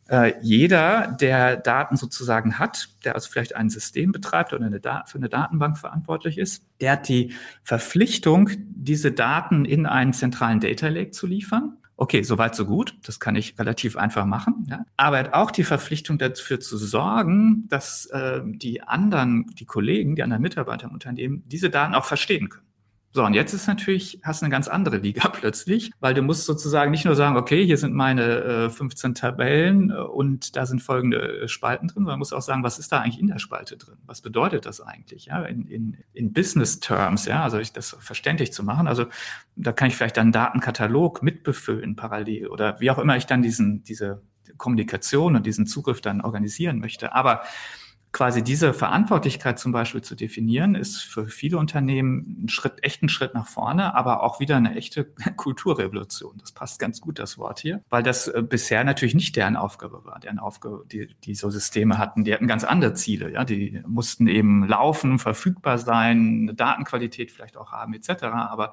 [0.09, 5.18] äh, jeder, der Daten sozusagen hat, der also vielleicht ein System betreibt oder eine für
[5.18, 11.11] eine Datenbank verantwortlich ist, der hat die Verpflichtung, diese Daten in einen zentralen Data Lake
[11.11, 12.97] zu liefern Okay, soweit so gut.
[13.03, 14.64] Das kann ich relativ einfach machen.
[14.71, 14.85] Ja.
[14.97, 20.14] Aber er hat auch die Verpflichtung dafür zu sorgen, dass äh, die anderen, die Kollegen,
[20.14, 22.67] die anderen Mitarbeiter im Unternehmen diese Daten auch verstehen können.
[23.12, 26.44] So, und jetzt ist natürlich, hast du eine ganz andere Liga plötzlich, weil du musst
[26.44, 30.81] sozusagen nicht nur sagen, okay, hier sind meine äh, 15 Tabellen äh, und da sind
[30.81, 33.79] folgende äh, Spalten drin, sondern musst auch sagen, was ist da eigentlich in der Spalte
[33.79, 33.97] drin?
[34.05, 35.27] Was bedeutet das eigentlich?
[35.27, 38.87] Ja, in, in, in Business Terms, ja, also ich, das verständlich zu machen.
[38.87, 39.07] Also
[39.57, 43.40] da kann ich vielleicht dann einen Datenkatalog mitbefüllen parallel oder wie auch immer ich dann
[43.40, 44.23] diesen, diese
[44.59, 47.14] Kommunikation und diesen Zugriff dann organisieren möchte.
[47.14, 47.42] Aber
[48.12, 53.09] quasi diese Verantwortlichkeit zum Beispiel zu definieren, ist für viele Unternehmen ein Schritt, echt ein
[53.09, 55.05] Schritt nach vorne, aber auch wieder eine echte
[55.37, 56.38] Kulturrevolution.
[56.38, 60.05] Das passt ganz gut, das Wort hier, weil das äh, bisher natürlich nicht deren Aufgabe
[60.05, 60.21] war.
[60.21, 63.33] Deren Aufgabe, die, die so Systeme hatten, die hatten ganz andere Ziele.
[63.33, 68.25] Ja, die mussten eben laufen, verfügbar sein, eine Datenqualität vielleicht auch haben, etc.
[68.25, 68.73] Aber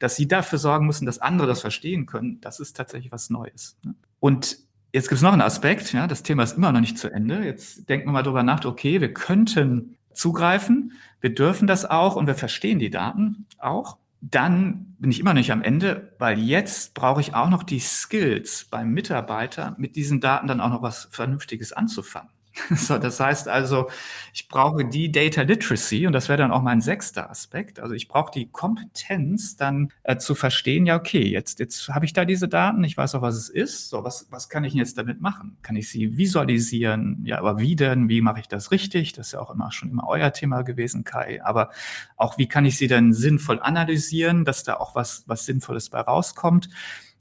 [0.00, 3.78] dass sie dafür sorgen müssen, dass andere das verstehen können, das ist tatsächlich was Neues.
[3.84, 3.94] Ne?
[4.18, 4.58] Und
[4.94, 7.44] Jetzt gibt es noch einen Aspekt, ja, das Thema ist immer noch nicht zu Ende.
[7.44, 12.28] Jetzt denken wir mal drüber nach, okay, wir könnten zugreifen, wir dürfen das auch und
[12.28, 13.96] wir verstehen die Daten auch.
[14.20, 17.80] Dann bin ich immer noch nicht am Ende, weil jetzt brauche ich auch noch die
[17.80, 22.30] Skills beim Mitarbeiter, mit diesen Daten dann auch noch was Vernünftiges anzufangen.
[22.76, 23.88] So, das heißt also,
[24.32, 27.80] ich brauche die Data Literacy und das wäre dann auch mein sechster Aspekt.
[27.80, 32.12] Also ich brauche die Kompetenz dann äh, zu verstehen, ja, okay, jetzt, jetzt habe ich
[32.12, 33.90] da diese Daten, ich weiß auch, was es ist.
[33.90, 35.56] So, was, was kann ich jetzt damit machen?
[35.62, 37.22] Kann ich sie visualisieren?
[37.24, 38.08] Ja, aber wie denn?
[38.08, 39.12] Wie mache ich das richtig?
[39.12, 41.44] Das ist ja auch immer schon immer euer Thema gewesen, Kai.
[41.44, 41.70] Aber
[42.16, 46.00] auch wie kann ich sie dann sinnvoll analysieren, dass da auch was, was Sinnvolles bei
[46.00, 46.68] rauskommt?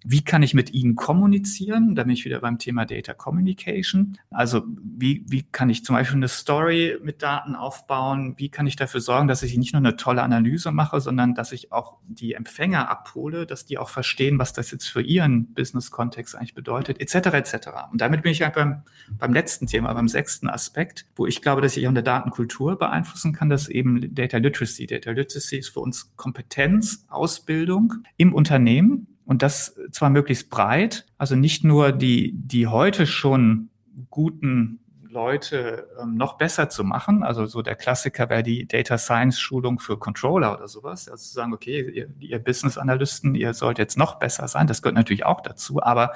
[0.03, 1.95] Wie kann ich mit ihnen kommunizieren?
[1.95, 4.17] Da bin ich wieder beim Thema Data Communication.
[4.29, 8.35] Also wie, wie kann ich zum Beispiel eine Story mit Daten aufbauen?
[8.37, 11.51] Wie kann ich dafür sorgen, dass ich nicht nur eine tolle Analyse mache, sondern dass
[11.51, 16.35] ich auch die Empfänger abhole, dass die auch verstehen, was das jetzt für ihren Business-Kontext
[16.35, 17.15] eigentlich bedeutet, etc.
[17.33, 17.69] etc.
[17.91, 18.83] Und damit bin ich halt beim,
[19.17, 23.33] beim letzten Thema, beim sechsten Aspekt, wo ich glaube, dass ich auch eine Datenkultur beeinflussen
[23.33, 24.87] kann, das eben Data Literacy.
[24.87, 31.35] Data Literacy ist für uns Kompetenz, Ausbildung im Unternehmen und das zwar möglichst breit, also
[31.35, 33.69] nicht nur die, die heute schon
[34.09, 34.79] guten
[35.13, 37.23] Leute ähm, noch besser zu machen.
[37.23, 41.07] Also so der Klassiker wäre die Data Science Schulung für Controller oder sowas.
[41.07, 44.67] Also zu sagen, okay, ihr, ihr Business Analysten, ihr sollt jetzt noch besser sein.
[44.67, 45.81] Das gehört natürlich auch dazu.
[45.81, 46.13] Aber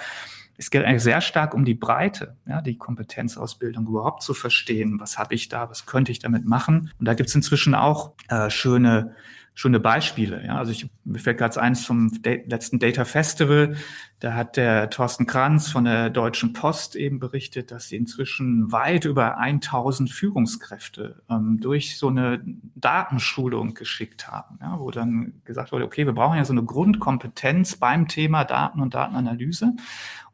[0.58, 5.00] es geht eigentlich sehr stark um die Breite, ja, die Kompetenzausbildung überhaupt zu verstehen.
[5.00, 5.70] Was habe ich da?
[5.70, 6.92] Was könnte ich damit machen?
[7.00, 9.16] Und da gibt es inzwischen auch äh, schöne
[9.58, 10.46] schöne Beispiele.
[10.46, 13.76] Ja, also ich, mir fällt gerade eins vom letzten Data Festival.
[14.20, 19.06] Da hat der Thorsten Kranz von der Deutschen Post eben berichtet, dass sie inzwischen weit
[19.06, 22.42] über 1000 Führungskräfte ähm, durch so eine
[22.74, 27.76] Datenschulung geschickt haben, ja, wo dann gesagt wurde, okay, wir brauchen ja so eine Grundkompetenz
[27.76, 29.74] beim Thema Daten und Datenanalyse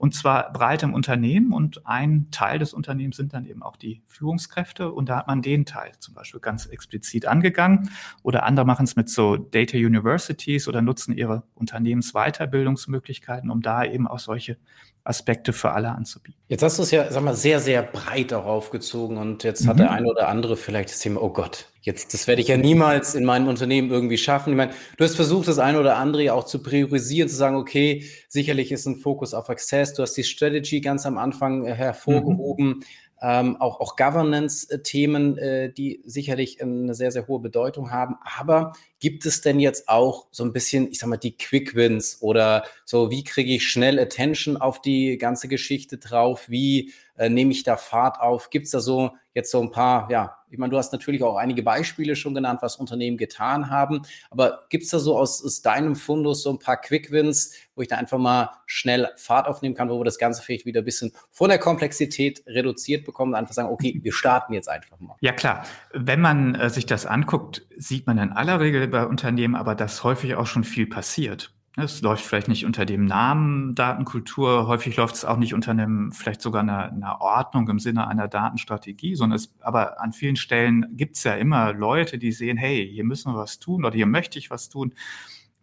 [0.04, 4.02] und zwar breit im Unternehmen und ein Teil des Unternehmens sind dann eben auch die
[4.06, 7.89] Führungskräfte und da hat man den Teil zum Beispiel ganz explizit angegangen
[8.22, 14.08] oder andere machen es mit so Data Universities oder nutzen ihre Unternehmensweiterbildungsmöglichkeiten, um da eben
[14.08, 14.58] auch solche
[15.06, 16.40] Aspekte für alle anzubieten.
[16.48, 19.70] Jetzt hast du es ja, sag mal, sehr, sehr breit auch aufgezogen und jetzt mhm.
[19.70, 22.56] hat der eine oder andere vielleicht das Thema, oh Gott, jetzt, das werde ich ja
[22.56, 24.52] niemals in meinem Unternehmen irgendwie schaffen.
[24.52, 28.06] Ich meine, du hast versucht, das eine oder andere auch zu priorisieren, zu sagen, okay,
[28.30, 32.68] sicherlich ist ein Fokus auf Access, du hast die Strategy ganz am Anfang äh, hervorgehoben.
[32.68, 32.84] Mhm
[33.24, 38.18] ähm, auch, auch Governance-Themen, äh, die sicherlich eine sehr, sehr hohe Bedeutung haben.
[38.38, 42.22] Aber gibt es denn jetzt auch so ein bisschen, ich sag mal, die Quick Wins
[42.22, 46.46] oder so, wie kriege ich schnell Attention auf die ganze Geschichte drauf?
[46.48, 48.50] Wie äh, nehme ich da Fahrt auf?
[48.50, 51.36] Gibt es da so jetzt so ein paar, ja, ich meine, du hast natürlich auch
[51.36, 55.63] einige Beispiele schon genannt, was Unternehmen getan haben, aber gibt es da so aus, aus,
[55.63, 59.89] deinem Fundus so ein paar Quick-Wins, wo ich da einfach mal schnell Fahrt aufnehmen kann,
[59.89, 63.56] wo wir das Ganze vielleicht wieder ein bisschen von der Komplexität reduziert bekommen und einfach
[63.56, 65.16] sagen, okay, wir starten jetzt einfach mal.
[65.22, 69.56] Ja klar, wenn man äh, sich das anguckt, sieht man in aller Regel bei Unternehmen
[69.56, 71.53] aber, dass häufig auch schon viel passiert.
[71.75, 76.12] Es läuft vielleicht nicht unter dem Namen Datenkultur, häufig läuft es auch nicht unter einem,
[76.12, 80.95] vielleicht sogar einer, einer Ordnung im Sinne einer Datenstrategie, sondern es, aber an vielen Stellen
[80.95, 84.06] gibt es ja immer Leute, die sehen, hey, hier müssen wir was tun oder hier
[84.06, 84.93] möchte ich was tun.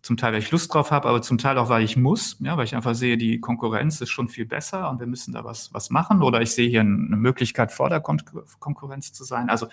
[0.02, 2.56] Zum Teil, weil ich Lust drauf habe, aber zum Teil auch, weil ich muss, ja,
[2.56, 5.72] weil ich einfach sehe, die Konkurrenz ist schon viel besser und wir müssen da was,
[5.74, 6.22] was machen.
[6.22, 8.20] Oder ich sehe hier eine Möglichkeit, vor der Kon
[8.58, 9.50] Konkurrenz zu sein.
[9.50, 9.68] Also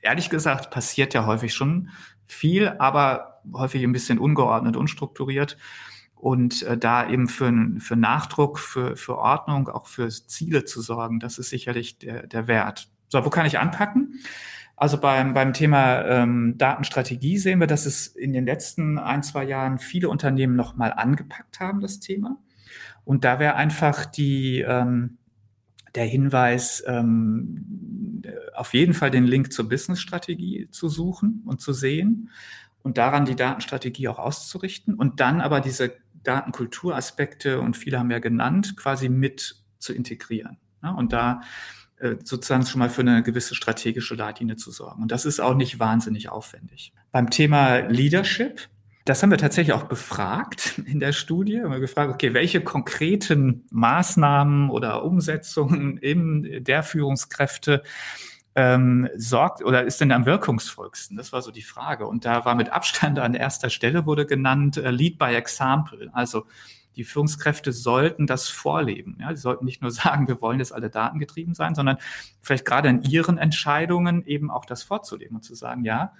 [0.00, 1.90] ehrlich gesagt passiert ja häufig schon
[2.30, 5.56] viel, aber häufig ein bisschen ungeordnet, unstrukturiert.
[6.14, 11.18] Und äh, da eben für, für Nachdruck, für, für Ordnung, auch für Ziele zu sorgen,
[11.18, 12.88] das ist sicherlich der, der Wert.
[13.08, 14.20] So, wo kann ich anpacken?
[14.76, 19.44] Also beim, beim Thema ähm, Datenstrategie sehen wir, dass es in den letzten ein, zwei
[19.44, 22.38] Jahren viele Unternehmen nochmal angepackt haben, das Thema.
[23.04, 25.18] Und da wäre einfach die, ähm,
[25.94, 28.09] der Hinweis, ähm,
[28.60, 32.30] auf jeden Fall den Link zur Business-Strategie zu suchen und zu sehen
[32.82, 38.18] und daran die Datenstrategie auch auszurichten und dann aber diese Datenkulturaspekte und viele haben ja
[38.18, 40.58] genannt, quasi mit zu integrieren.
[40.82, 41.40] Ja, und da
[41.96, 45.02] äh, sozusagen schon mal für eine gewisse strategische Leitlinie zu sorgen.
[45.02, 46.92] Und das ist auch nicht wahnsinnig aufwendig.
[47.12, 48.68] Beim Thema Leadership
[49.06, 51.54] das haben wir tatsächlich auch befragt in der Studie.
[51.54, 57.82] Wir haben gefragt, okay, welche konkreten Maßnahmen oder Umsetzungen in der Führungskräfte
[58.54, 61.16] ähm, sorgt oder ist denn am wirkungsvollsten?
[61.16, 62.06] Das war so die Frage.
[62.06, 66.10] Und da war mit Abstand an erster Stelle wurde genannt äh, Lead by Example.
[66.12, 66.46] Also
[66.96, 69.16] die Führungskräfte sollten das vorleben.
[69.20, 71.98] Ja, sie sollten nicht nur sagen, wir wollen jetzt alle datengetrieben sein, sondern
[72.40, 76.12] vielleicht gerade in ihren Entscheidungen eben auch das vorzuleben und zu sagen, ja,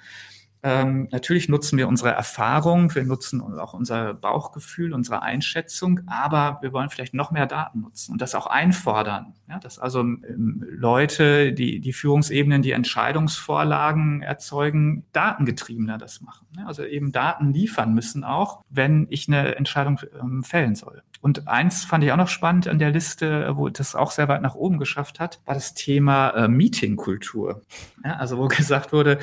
[0.62, 6.72] ähm, natürlich nutzen wir unsere Erfahrung, wir nutzen auch unser Bauchgefühl, unsere Einschätzung, aber wir
[6.72, 9.34] wollen vielleicht noch mehr Daten nutzen und das auch einfordern.
[9.48, 16.46] Ja, dass also ähm, Leute, die, die Führungsebenen, die Entscheidungsvorlagen erzeugen, datengetriebener das machen.
[16.56, 21.02] Ja, also eben Daten liefern müssen auch, wenn ich eine Entscheidung ähm, fällen soll.
[21.22, 24.40] Und eins fand ich auch noch spannend an der Liste, wo das auch sehr weit
[24.40, 27.62] nach oben geschafft hat, war das Thema äh, Meetingkultur.
[28.02, 29.18] Ja, also wo gesagt wurde,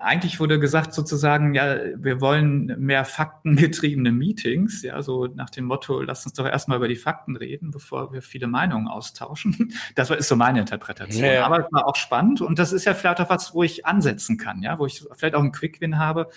[0.00, 6.00] eigentlich wurde gesagt sozusagen, ja, wir wollen mehr faktengetriebene Meetings, ja, so nach dem Motto,
[6.02, 9.74] lass uns doch erstmal über die Fakten reden, bevor wir viele Meinungen austauschen.
[9.96, 11.24] Das ist so meine Interpretation.
[11.24, 11.44] Ja.
[11.44, 14.38] Aber es war auch spannend und das ist ja vielleicht auch was, wo ich ansetzen
[14.38, 16.28] kann, ja, wo ich vielleicht auch einen Quick-Win habe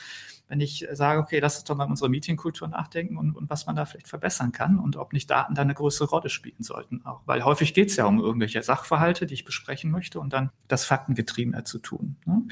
[0.54, 3.76] wenn ich sage, okay, lass uns doch mal unsere Meetingkultur nachdenken und, und, was man
[3.76, 7.04] da vielleicht verbessern kann und ob nicht Daten da eine größere Rolle spielen sollten.
[7.06, 10.52] Auch, weil häufig geht es ja um irgendwelche Sachverhalte, die ich besprechen möchte und dann
[10.68, 12.18] das Faktengetriebener zu tun.
[12.26, 12.44] Ne?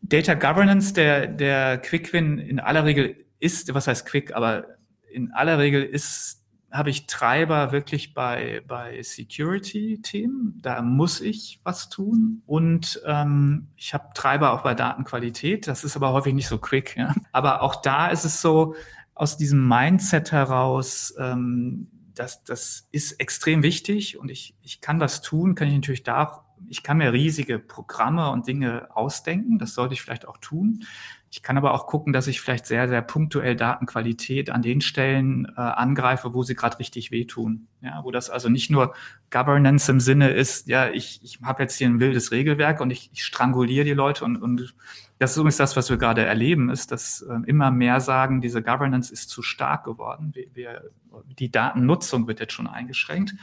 [0.00, 4.66] Data Governance, der, der Quick-Win in aller Regel ist, was heißt Quick, aber
[5.10, 6.38] in aller Regel ist
[6.70, 10.58] habe ich Treiber wirklich bei, bei Security-Themen.
[10.60, 12.42] Da muss ich was tun.
[12.46, 15.66] Und ähm, ich habe Treiber auch bei Datenqualität.
[15.66, 16.94] Das ist aber häufig nicht so quick.
[16.96, 17.14] Ja.
[17.32, 18.74] Aber auch da ist es so,
[19.14, 25.22] aus diesem Mindset heraus, ähm, das, das ist extrem wichtig und ich, ich kann das
[25.22, 29.58] tun, kann ich natürlich da, ich kann mir riesige Programme und Dinge ausdenken.
[29.58, 30.84] Das sollte ich vielleicht auch tun.
[31.30, 35.46] Ich kann aber auch gucken, dass ich vielleicht sehr, sehr punktuell Datenqualität an den Stellen
[35.56, 37.68] äh, angreife, wo sie gerade richtig wehtun.
[37.82, 38.94] Ja, wo das also nicht nur
[39.30, 43.10] Governance im Sinne ist, ja, ich, ich habe jetzt hier ein wildes Regelwerk und ich,
[43.12, 44.74] ich stranguliere die Leute und, und
[45.18, 48.62] das ist übrigens das, was wir gerade erleben, ist, dass äh, immer mehr sagen, diese
[48.62, 50.30] Governance ist zu stark geworden.
[50.34, 50.90] Wir, wir,
[51.38, 53.34] die Datennutzung wird jetzt schon eingeschränkt.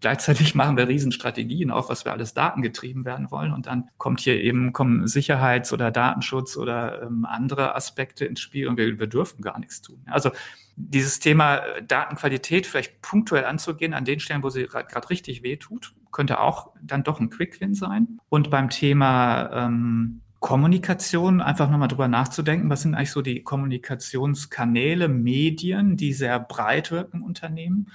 [0.00, 3.52] Gleichzeitig machen wir Riesenstrategien auf, was wir alles datengetrieben werden wollen.
[3.52, 8.68] Und dann kommt hier eben kommen Sicherheits- oder Datenschutz oder ähm, andere Aspekte ins Spiel
[8.68, 10.00] und wir, wir dürfen gar nichts tun.
[10.06, 10.30] Also
[10.76, 15.94] dieses Thema äh, Datenqualität vielleicht punktuell anzugehen an den Stellen, wo sie gerade richtig wehtut,
[16.12, 18.20] könnte auch dann doch ein Quick-Win sein.
[18.28, 25.08] Und beim Thema ähm, Kommunikation, einfach nochmal drüber nachzudenken, was sind eigentlich so die Kommunikationskanäle,
[25.08, 27.90] Medien, die sehr breit wirken Unternehmen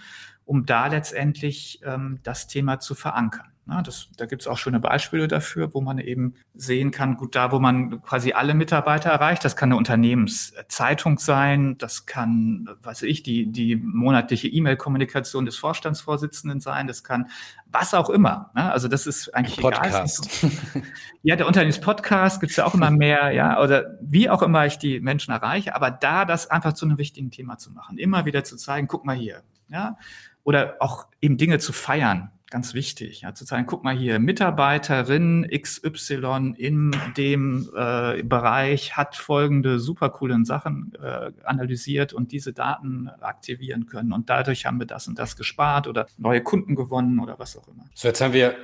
[0.45, 3.53] um da letztendlich ähm, das Thema zu verankern.
[3.65, 7.33] Na, das, da gibt es auch schöne Beispiele dafür, wo man eben sehen kann, gut,
[7.33, 13.03] da, wo man quasi alle Mitarbeiter erreicht, das kann eine Unternehmenszeitung sein, das kann, weiß
[13.03, 17.29] ich, die, die monatliche E-Mail-Kommunikation des Vorstandsvorsitzenden sein, das kann
[17.67, 18.51] was auch immer.
[18.53, 18.69] Ne?
[18.69, 20.43] Also das ist eigentlich Podcast.
[20.43, 20.83] egal.
[21.23, 24.77] ja, der Unternehmenspodcast gibt es ja auch immer mehr, ja, oder wie auch immer ich
[24.77, 28.43] die Menschen erreiche, aber da das einfach zu einem wichtigen Thema zu machen, immer wieder
[28.43, 29.95] zu zeigen, guck mal hier, ja,
[30.43, 35.49] oder auch eben Dinge zu feiern, ganz wichtig, ja, zu sagen, guck mal hier, Mitarbeiterin
[35.51, 43.09] XY in dem äh, Bereich hat folgende super coolen Sachen äh, analysiert und diese Daten
[43.21, 47.39] aktivieren können und dadurch haben wir das und das gespart oder neue Kunden gewonnen oder
[47.39, 47.85] was auch immer.
[47.95, 48.55] So, jetzt haben wir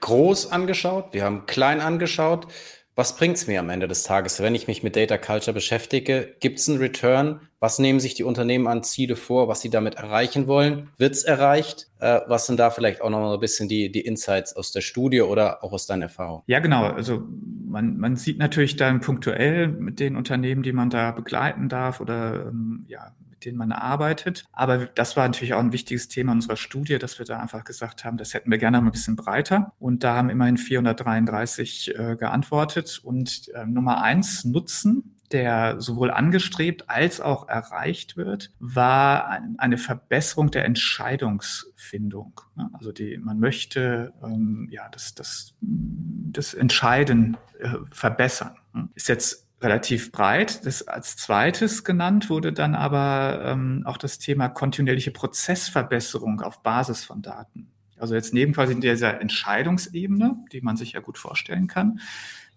[0.00, 2.48] groß angeschaut, wir haben klein angeschaut.
[2.94, 6.34] Was bringt es mir am Ende des Tages, wenn ich mich mit Data Culture beschäftige?
[6.40, 7.40] Gibt es einen Return?
[7.58, 10.90] Was nehmen sich die Unternehmen an Ziele vor, was sie damit erreichen wollen?
[10.98, 11.88] Wird es erreicht?
[12.00, 15.22] Äh, was sind da vielleicht auch noch ein bisschen die, die Insights aus der Studie
[15.22, 16.42] oder auch aus deiner Erfahrung?
[16.46, 16.84] Ja, genau.
[16.84, 17.22] Also
[17.66, 22.48] man, man sieht natürlich dann punktuell mit den Unternehmen, die man da begleiten darf oder
[22.48, 24.44] ähm, ja, denen man arbeitet.
[24.52, 28.04] Aber das war natürlich auch ein wichtiges Thema unserer Studie, dass wir da einfach gesagt
[28.04, 29.72] haben, das hätten wir gerne ein bisschen breiter.
[29.78, 33.00] Und da haben immerhin 433 äh, geantwortet.
[33.02, 40.50] Und äh, Nummer eins, Nutzen der sowohl angestrebt als auch erreicht wird, war eine Verbesserung
[40.50, 42.40] der Entscheidungsfindung.
[42.74, 48.56] Also die, man möchte ähm, ja das, das, das Entscheiden äh, verbessern.
[48.94, 50.66] Ist jetzt relativ breit.
[50.66, 57.04] Das als zweites genannt wurde dann aber ähm, auch das Thema kontinuierliche Prozessverbesserung auf Basis
[57.04, 57.68] von Daten.
[57.98, 62.00] Also jetzt neben quasi dieser Entscheidungsebene, die man sich ja gut vorstellen kann,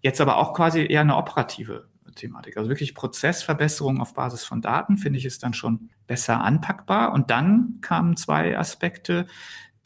[0.01, 2.57] jetzt aber auch quasi eher eine operative Thematik.
[2.57, 7.13] Also wirklich Prozessverbesserung auf Basis von Daten finde ich ist dann schon besser anpackbar.
[7.13, 9.27] Und dann kamen zwei Aspekte,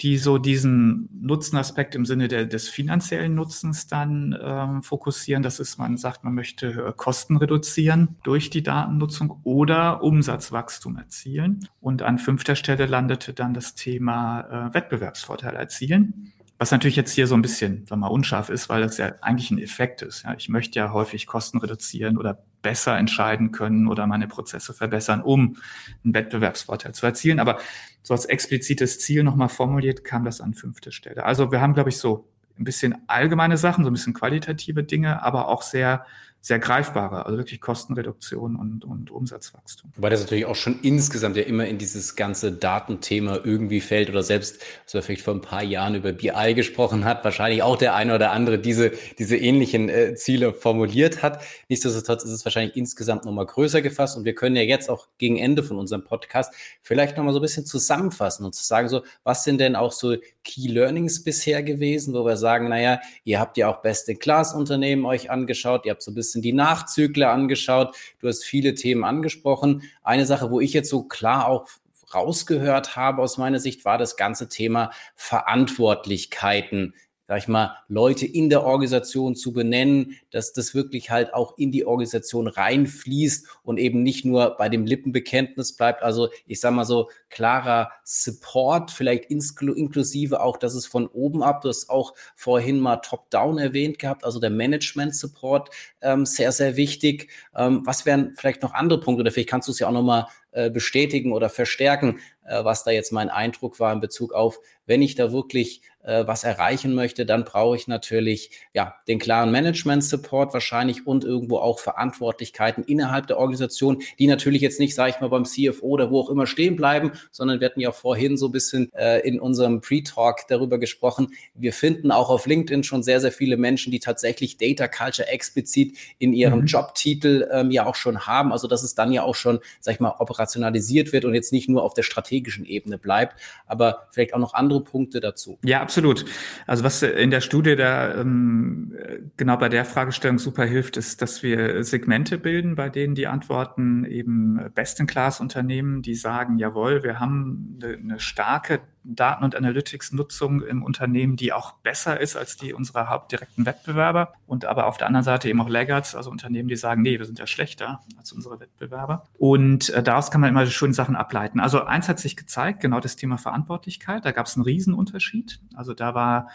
[0.02, 5.43] die so diesen Nutzenaspekt im Sinne der, des finanziellen Nutzens dann ähm, fokussieren.
[5.43, 11.68] Das ist, man sagt, man möchte äh, Kosten reduzieren durch die Datennutzung oder Umsatzwachstum erzielen.
[11.82, 16.32] Und an fünfter Stelle landete dann das Thema äh, Wettbewerbsvorteil erzielen.
[16.60, 19.49] Was natürlich jetzt hier so ein bisschen, wir mal, unscharf ist, weil das ja eigentlich
[19.49, 20.24] ein Effekt ist.
[20.24, 25.22] Ja, ich möchte ja häufig Kosten reduzieren oder besser entscheiden können oder meine Prozesse verbessern,
[25.22, 25.55] um
[26.03, 27.39] einen Wettbewerbsvorteil zu erzielen.
[27.39, 27.60] Aber
[28.03, 31.24] so als explizites Ziel nochmal formuliert kam das an fünfte Stelle.
[31.24, 32.28] Also wir haben, glaube ich, so
[32.60, 36.05] ein bisschen allgemeine Sachen, so ein bisschen qualitative Dinge, aber auch sehr
[36.42, 39.92] sehr greifbare, also wirklich Kostenreduktion und, und Umsatzwachstum.
[39.96, 44.24] Wobei das natürlich auch schon insgesamt ja immer in dieses ganze Datenthema irgendwie fällt oder
[44.24, 47.94] selbst, als wir vielleicht vor ein paar Jahren über BI gesprochen hat, wahrscheinlich auch der
[47.94, 51.42] eine oder andere diese, diese ähnlichen äh, Ziele formuliert hat.
[51.68, 55.38] Nichtsdestotrotz ist es wahrscheinlich insgesamt nochmal größer gefasst und wir können ja jetzt auch gegen
[55.38, 59.44] Ende von unserem Podcast vielleicht nochmal so ein bisschen zusammenfassen und zu sagen so, was
[59.44, 63.68] sind denn auch so Key Learnings bisher gewesen, wo wir sagen, naja, ihr habt ja
[63.68, 68.76] auch Best-in-Class-Unternehmen euch angeschaut, ihr habt so ein bisschen die Nachzügler angeschaut, du hast viele
[68.76, 69.84] Themen angesprochen.
[70.04, 71.68] Eine Sache, wo ich jetzt so klar auch
[72.14, 76.96] rausgehört habe aus meiner Sicht, war das ganze Thema Verantwortlichkeiten
[77.30, 81.72] sag ich mal, Leute in der Organisation zu benennen, dass das wirklich halt auch in
[81.72, 86.02] die Organisation reinfließt und eben nicht nur bei dem Lippenbekenntnis bleibt.
[86.02, 91.62] Also ich sag mal so klarer Support, vielleicht inklusive auch, dass es von oben ab,
[91.62, 95.70] du hast auch vorhin mal Top-Down erwähnt gehabt, also der Management-Support,
[96.02, 97.30] ähm, sehr, sehr wichtig.
[97.56, 100.26] Ähm, was wären vielleicht noch andere Punkte oder vielleicht kannst du es ja auch nochmal
[100.52, 102.18] äh, bestätigen oder verstärken,
[102.50, 106.43] was da jetzt mein Eindruck war in Bezug auf, wenn ich da wirklich äh, was
[106.43, 112.84] erreichen möchte, dann brauche ich natürlich ja den klaren Management-Support wahrscheinlich und irgendwo auch Verantwortlichkeiten
[112.84, 116.30] innerhalb der Organisation, die natürlich jetzt nicht, sage ich mal, beim CFO oder wo auch
[116.30, 120.47] immer stehen bleiben, sondern wir hatten ja vorhin so ein bisschen äh, in unserem Pre-Talk
[120.47, 121.34] darüber gesprochen.
[121.54, 125.97] Wir finden auch auf LinkedIn schon sehr, sehr viele Menschen, die tatsächlich Data Culture explizit
[126.18, 126.66] in ihrem mhm.
[126.66, 128.52] Jobtitel ähm, ja auch schon haben.
[128.52, 131.70] Also dass es dann ja auch schon, sag ich mal, operationalisiert wird und jetzt nicht
[131.70, 133.36] nur auf der strategischen Ebene bleibt,
[133.66, 135.60] aber vielleicht auch noch andere Punkte dazu.
[135.64, 136.26] Ja, absolut.
[136.68, 138.96] Also was in der Studie da ähm,
[139.38, 144.06] genau bei der Fragestellung super hilft, ist, dass wir Segmente bilden, bei denen die Antworten
[144.06, 151.54] eben Best-in-Class-Unternehmen, die sagen, jawohl, wir haben eine starke Daten- und Analytics-Nutzung im Unternehmen, die
[151.54, 154.34] auch besser ist als die unserer hauptdirekten Wettbewerber.
[154.45, 157.26] Und aber auf der anderen Seite eben auch Laggards, also Unternehmen, die sagen, nee, wir
[157.26, 159.28] sind ja schlechter als unsere Wettbewerber.
[159.38, 161.60] Und äh, daraus kann man immer schöne Sachen ableiten.
[161.60, 164.26] Also eins hat sich gezeigt, genau das Thema Verantwortlichkeit.
[164.26, 165.60] Da gab es einen Riesenunterschied.
[165.76, 166.50] Also da war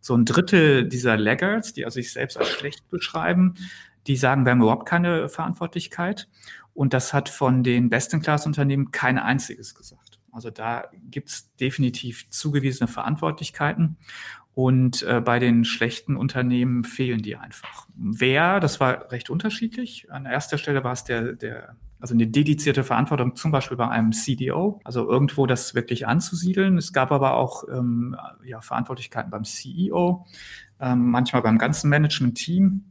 [0.00, 3.54] so ein Drittel dieser Laggards, die also sich selbst als schlecht beschreiben,
[4.06, 6.28] die sagen, wir haben überhaupt keine Verantwortlichkeit.
[6.74, 10.05] Und das hat von den Best-in-Class-Unternehmen kein einziges gesagt.
[10.36, 13.96] Also da gibt es definitiv zugewiesene Verantwortlichkeiten.
[14.54, 17.86] Und äh, bei den schlechten Unternehmen fehlen die einfach.
[17.94, 20.10] Wer, das war recht unterschiedlich.
[20.10, 24.12] An erster Stelle war es der, der, also eine dedizierte Verantwortung, zum Beispiel bei einem
[24.12, 26.78] CDO, also irgendwo das wirklich anzusiedeln.
[26.78, 30.26] Es gab aber auch ähm, ja, Verantwortlichkeiten beim CEO,
[30.80, 32.84] ähm, manchmal beim ganzen Management-Team.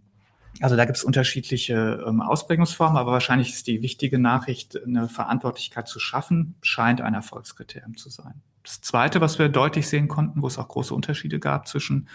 [0.61, 5.87] Also da gibt es unterschiedliche ähm, Ausprägungsformen, aber wahrscheinlich ist die wichtige Nachricht, eine Verantwortlichkeit
[5.87, 8.41] zu schaffen, scheint ein Erfolgskriterium zu sein.
[8.63, 12.07] Das Zweite, was wir deutlich sehen konnten, wo es auch große Unterschiede gab zwischen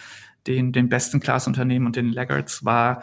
[0.47, 3.03] den, den besten Class-Unternehmen und den Laggards, war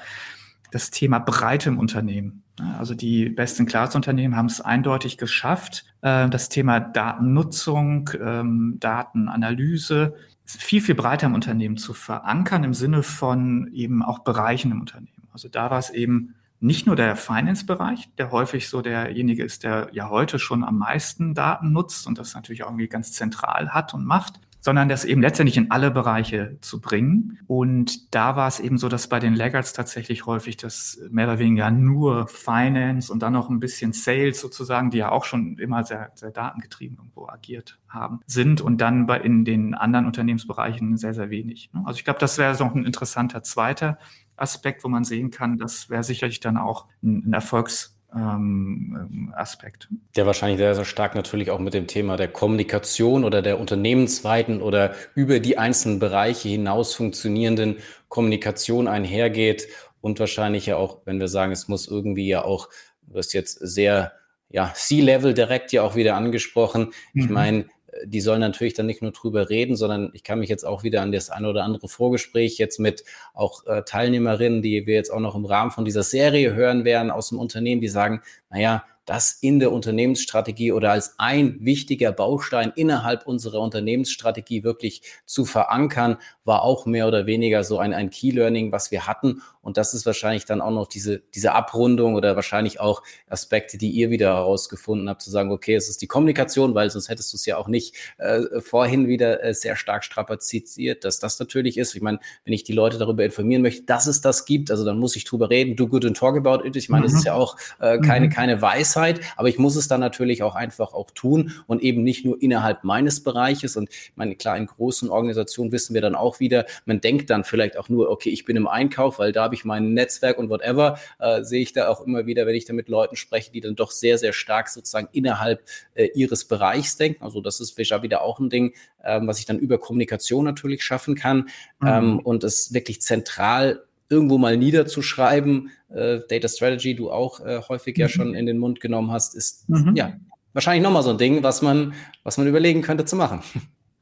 [0.72, 2.44] das Thema Breite im Unternehmen.
[2.78, 10.82] Also die besten Class-Unternehmen haben es eindeutig geschafft, äh, das Thema Datennutzung, ähm, Datenanalyse viel,
[10.82, 15.17] viel breiter im Unternehmen zu verankern, im Sinne von eben auch Bereichen im Unternehmen.
[15.38, 19.90] Also da war es eben nicht nur der Finance-Bereich, der häufig so derjenige ist, der
[19.92, 23.94] ja heute schon am meisten Daten nutzt und das natürlich auch irgendwie ganz zentral hat
[23.94, 27.38] und macht, sondern das eben letztendlich in alle Bereiche zu bringen.
[27.46, 31.38] Und da war es eben so, dass bei den Laggards tatsächlich häufig das mehr oder
[31.38, 35.84] weniger nur Finance und dann noch ein bisschen Sales sozusagen, die ja auch schon immer
[35.84, 41.14] sehr, sehr datengetrieben irgendwo agiert haben, sind und dann bei in den anderen Unternehmensbereichen sehr,
[41.14, 41.70] sehr wenig.
[41.86, 44.00] Also ich glaube, das wäre so ein interessanter zweiter
[44.38, 49.90] Aspekt, wo man sehen kann, das wäre sicherlich dann auch ein, ein Erfolgs ähm, Aspekt.
[50.16, 54.62] Der wahrscheinlich sehr, sehr stark natürlich auch mit dem Thema der Kommunikation oder der unternehmensweiten
[54.62, 57.78] oder über die einzelnen Bereiche hinaus funktionierenden
[58.08, 59.68] Kommunikation einhergeht
[60.02, 62.70] und wahrscheinlich ja auch, wenn wir sagen, es muss irgendwie ja auch,
[63.02, 64.14] du wirst jetzt sehr,
[64.50, 66.92] ja, C-Level direkt ja auch wieder angesprochen.
[67.14, 67.22] Mhm.
[67.22, 67.66] Ich meine,
[68.06, 71.02] die sollen natürlich dann nicht nur drüber reden, sondern ich kann mich jetzt auch wieder
[71.02, 75.20] an das eine oder andere Vorgespräch jetzt mit auch äh, Teilnehmerinnen, die wir jetzt auch
[75.20, 79.32] noch im Rahmen von dieser Serie hören werden aus dem Unternehmen, die sagen, naja, das
[79.42, 86.62] in der Unternehmensstrategie oder als ein wichtiger Baustein innerhalb unserer Unternehmensstrategie wirklich zu verankern, war
[86.62, 89.42] auch mehr oder weniger so ein, ein Key Learning, was wir hatten.
[89.62, 93.92] Und das ist wahrscheinlich dann auch noch diese, diese Abrundung oder wahrscheinlich auch Aspekte, die
[93.92, 97.38] ihr wieder herausgefunden habt, zu sagen, okay, es ist die Kommunikation, weil sonst hättest du
[97.38, 101.96] es ja auch nicht äh, vorhin wieder äh, sehr stark strapaziert, dass das natürlich ist.
[101.96, 105.00] Ich meine, wenn ich die Leute darüber informieren möchte, dass es das gibt, also dann
[105.00, 106.76] muss ich drüber reden, do good and talk about it.
[106.76, 107.12] Ich meine, mhm.
[107.12, 108.32] das ist ja auch äh, keine, mhm.
[108.32, 108.97] keine Weisheit,
[109.36, 112.84] aber ich muss es dann natürlich auch einfach auch tun und eben nicht nur innerhalb
[112.84, 113.78] meines Bereiches.
[113.78, 117.44] Und ich meine, klar, in großen Organisationen wissen wir dann auch wieder, man denkt dann
[117.44, 120.50] vielleicht auch nur, okay, ich bin im Einkauf, weil da habe ich mein Netzwerk und
[120.50, 123.62] whatever, äh, sehe ich da auch immer wieder, wenn ich da mit Leuten spreche, die
[123.62, 125.64] dann doch sehr, sehr stark sozusagen innerhalb
[125.96, 127.24] äh, ihres Bereichs denken.
[127.24, 128.74] Also das ist déjà wieder auch ein Ding,
[129.04, 131.88] ähm, was ich dann über Kommunikation natürlich schaffen kann mhm.
[131.88, 137.98] ähm, und es wirklich zentral irgendwo mal niederzuschreiben, äh, Data Strategy, du auch äh, häufig
[137.98, 138.02] mhm.
[138.02, 139.96] ja schon in den Mund genommen hast, ist mhm.
[139.96, 140.14] ja
[140.54, 141.94] wahrscheinlich nochmal so ein Ding, was man,
[142.24, 143.42] was man überlegen könnte zu machen.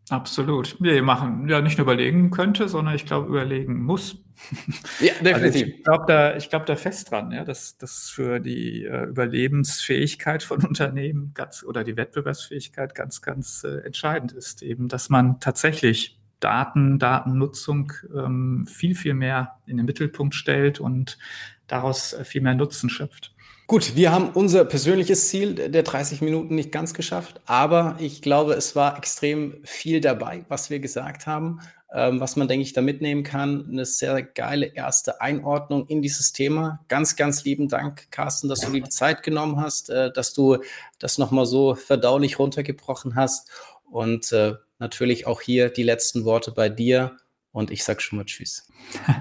[0.09, 0.79] Absolut.
[0.79, 4.17] Wir machen ja nicht nur überlegen könnte, sondern ich glaube, überlegen muss.
[4.99, 5.35] Ja, definitiv.
[5.35, 10.43] Also ich glaube da, ich da fest dran, ja, dass das für die äh, Überlebensfähigkeit
[10.43, 14.61] von Unternehmen ganz oder die Wettbewerbsfähigkeit ganz, ganz äh, entscheidend ist.
[14.61, 21.17] Eben, dass man tatsächlich Daten, Datennutzung ähm, viel, viel mehr in den Mittelpunkt stellt und
[21.65, 23.33] daraus äh, viel mehr Nutzen schöpft.
[23.65, 28.53] Gut, wir haben unser persönliches Ziel der 30 Minuten nicht ganz geschafft, aber ich glaube,
[28.53, 32.81] es war extrem viel dabei, was wir gesagt haben, ähm, was man, denke ich, da
[32.81, 33.67] mitnehmen kann.
[33.67, 36.85] Eine sehr geile erste Einordnung in dieses Thema.
[36.89, 40.57] Ganz, ganz lieben Dank, Carsten, dass du dir die Zeit genommen hast, äh, dass du
[40.99, 43.49] das nochmal so verdaulich runtergebrochen hast
[43.95, 47.15] und äh, natürlich auch hier die letzten Worte bei dir
[47.53, 48.69] und ich sage schon mal Tschüss.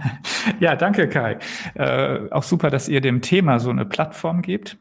[0.60, 1.38] ja, danke Kai.
[1.74, 4.76] Äh, auch super, dass ihr dem Thema so eine Plattform gebt.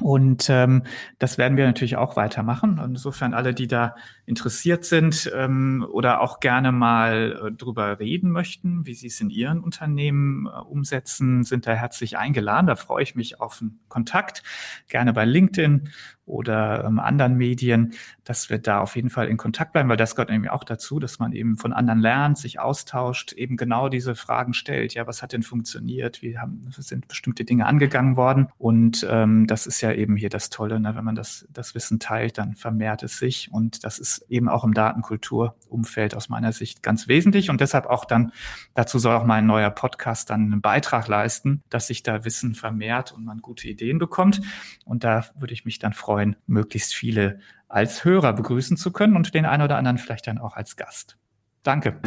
[0.00, 0.84] Und ähm,
[1.18, 2.80] das werden wir natürlich auch weitermachen.
[2.82, 3.96] Insofern alle, die da
[4.28, 9.30] interessiert sind ähm, oder auch gerne mal äh, drüber reden möchten, wie sie es in
[9.30, 12.66] ihren Unternehmen äh, umsetzen, sind da herzlich eingeladen.
[12.66, 14.42] Da freue ich mich auf einen Kontakt,
[14.88, 15.88] gerne bei LinkedIn
[16.28, 20.14] oder ähm, anderen Medien, dass wir da auf jeden Fall in Kontakt bleiben, weil das
[20.14, 24.14] gehört nämlich auch dazu, dass man eben von anderen lernt, sich austauscht, eben genau diese
[24.14, 24.94] Fragen stellt.
[24.94, 26.22] Ja, was hat denn funktioniert?
[26.22, 28.48] Wie haben, sind bestimmte Dinge angegangen worden?
[28.58, 30.94] Und ähm, das ist ja eben hier das Tolle, ne?
[30.94, 33.48] wenn man das, das Wissen teilt, dann vermehrt es sich.
[33.50, 37.50] Und das ist eben auch im Datenkulturumfeld aus meiner Sicht ganz wesentlich.
[37.50, 38.32] Und deshalb auch dann,
[38.74, 43.12] dazu soll auch mein neuer Podcast dann einen Beitrag leisten, dass sich da Wissen vermehrt
[43.12, 44.40] und man gute Ideen bekommt.
[44.84, 49.34] Und da würde ich mich dann freuen, möglichst viele als Hörer begrüßen zu können und
[49.34, 51.18] den einen oder anderen vielleicht dann auch als Gast.
[51.62, 52.00] Danke.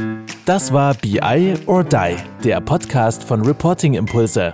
[0.46, 4.54] Das war BI or Die, der Podcast von Reporting Impulse.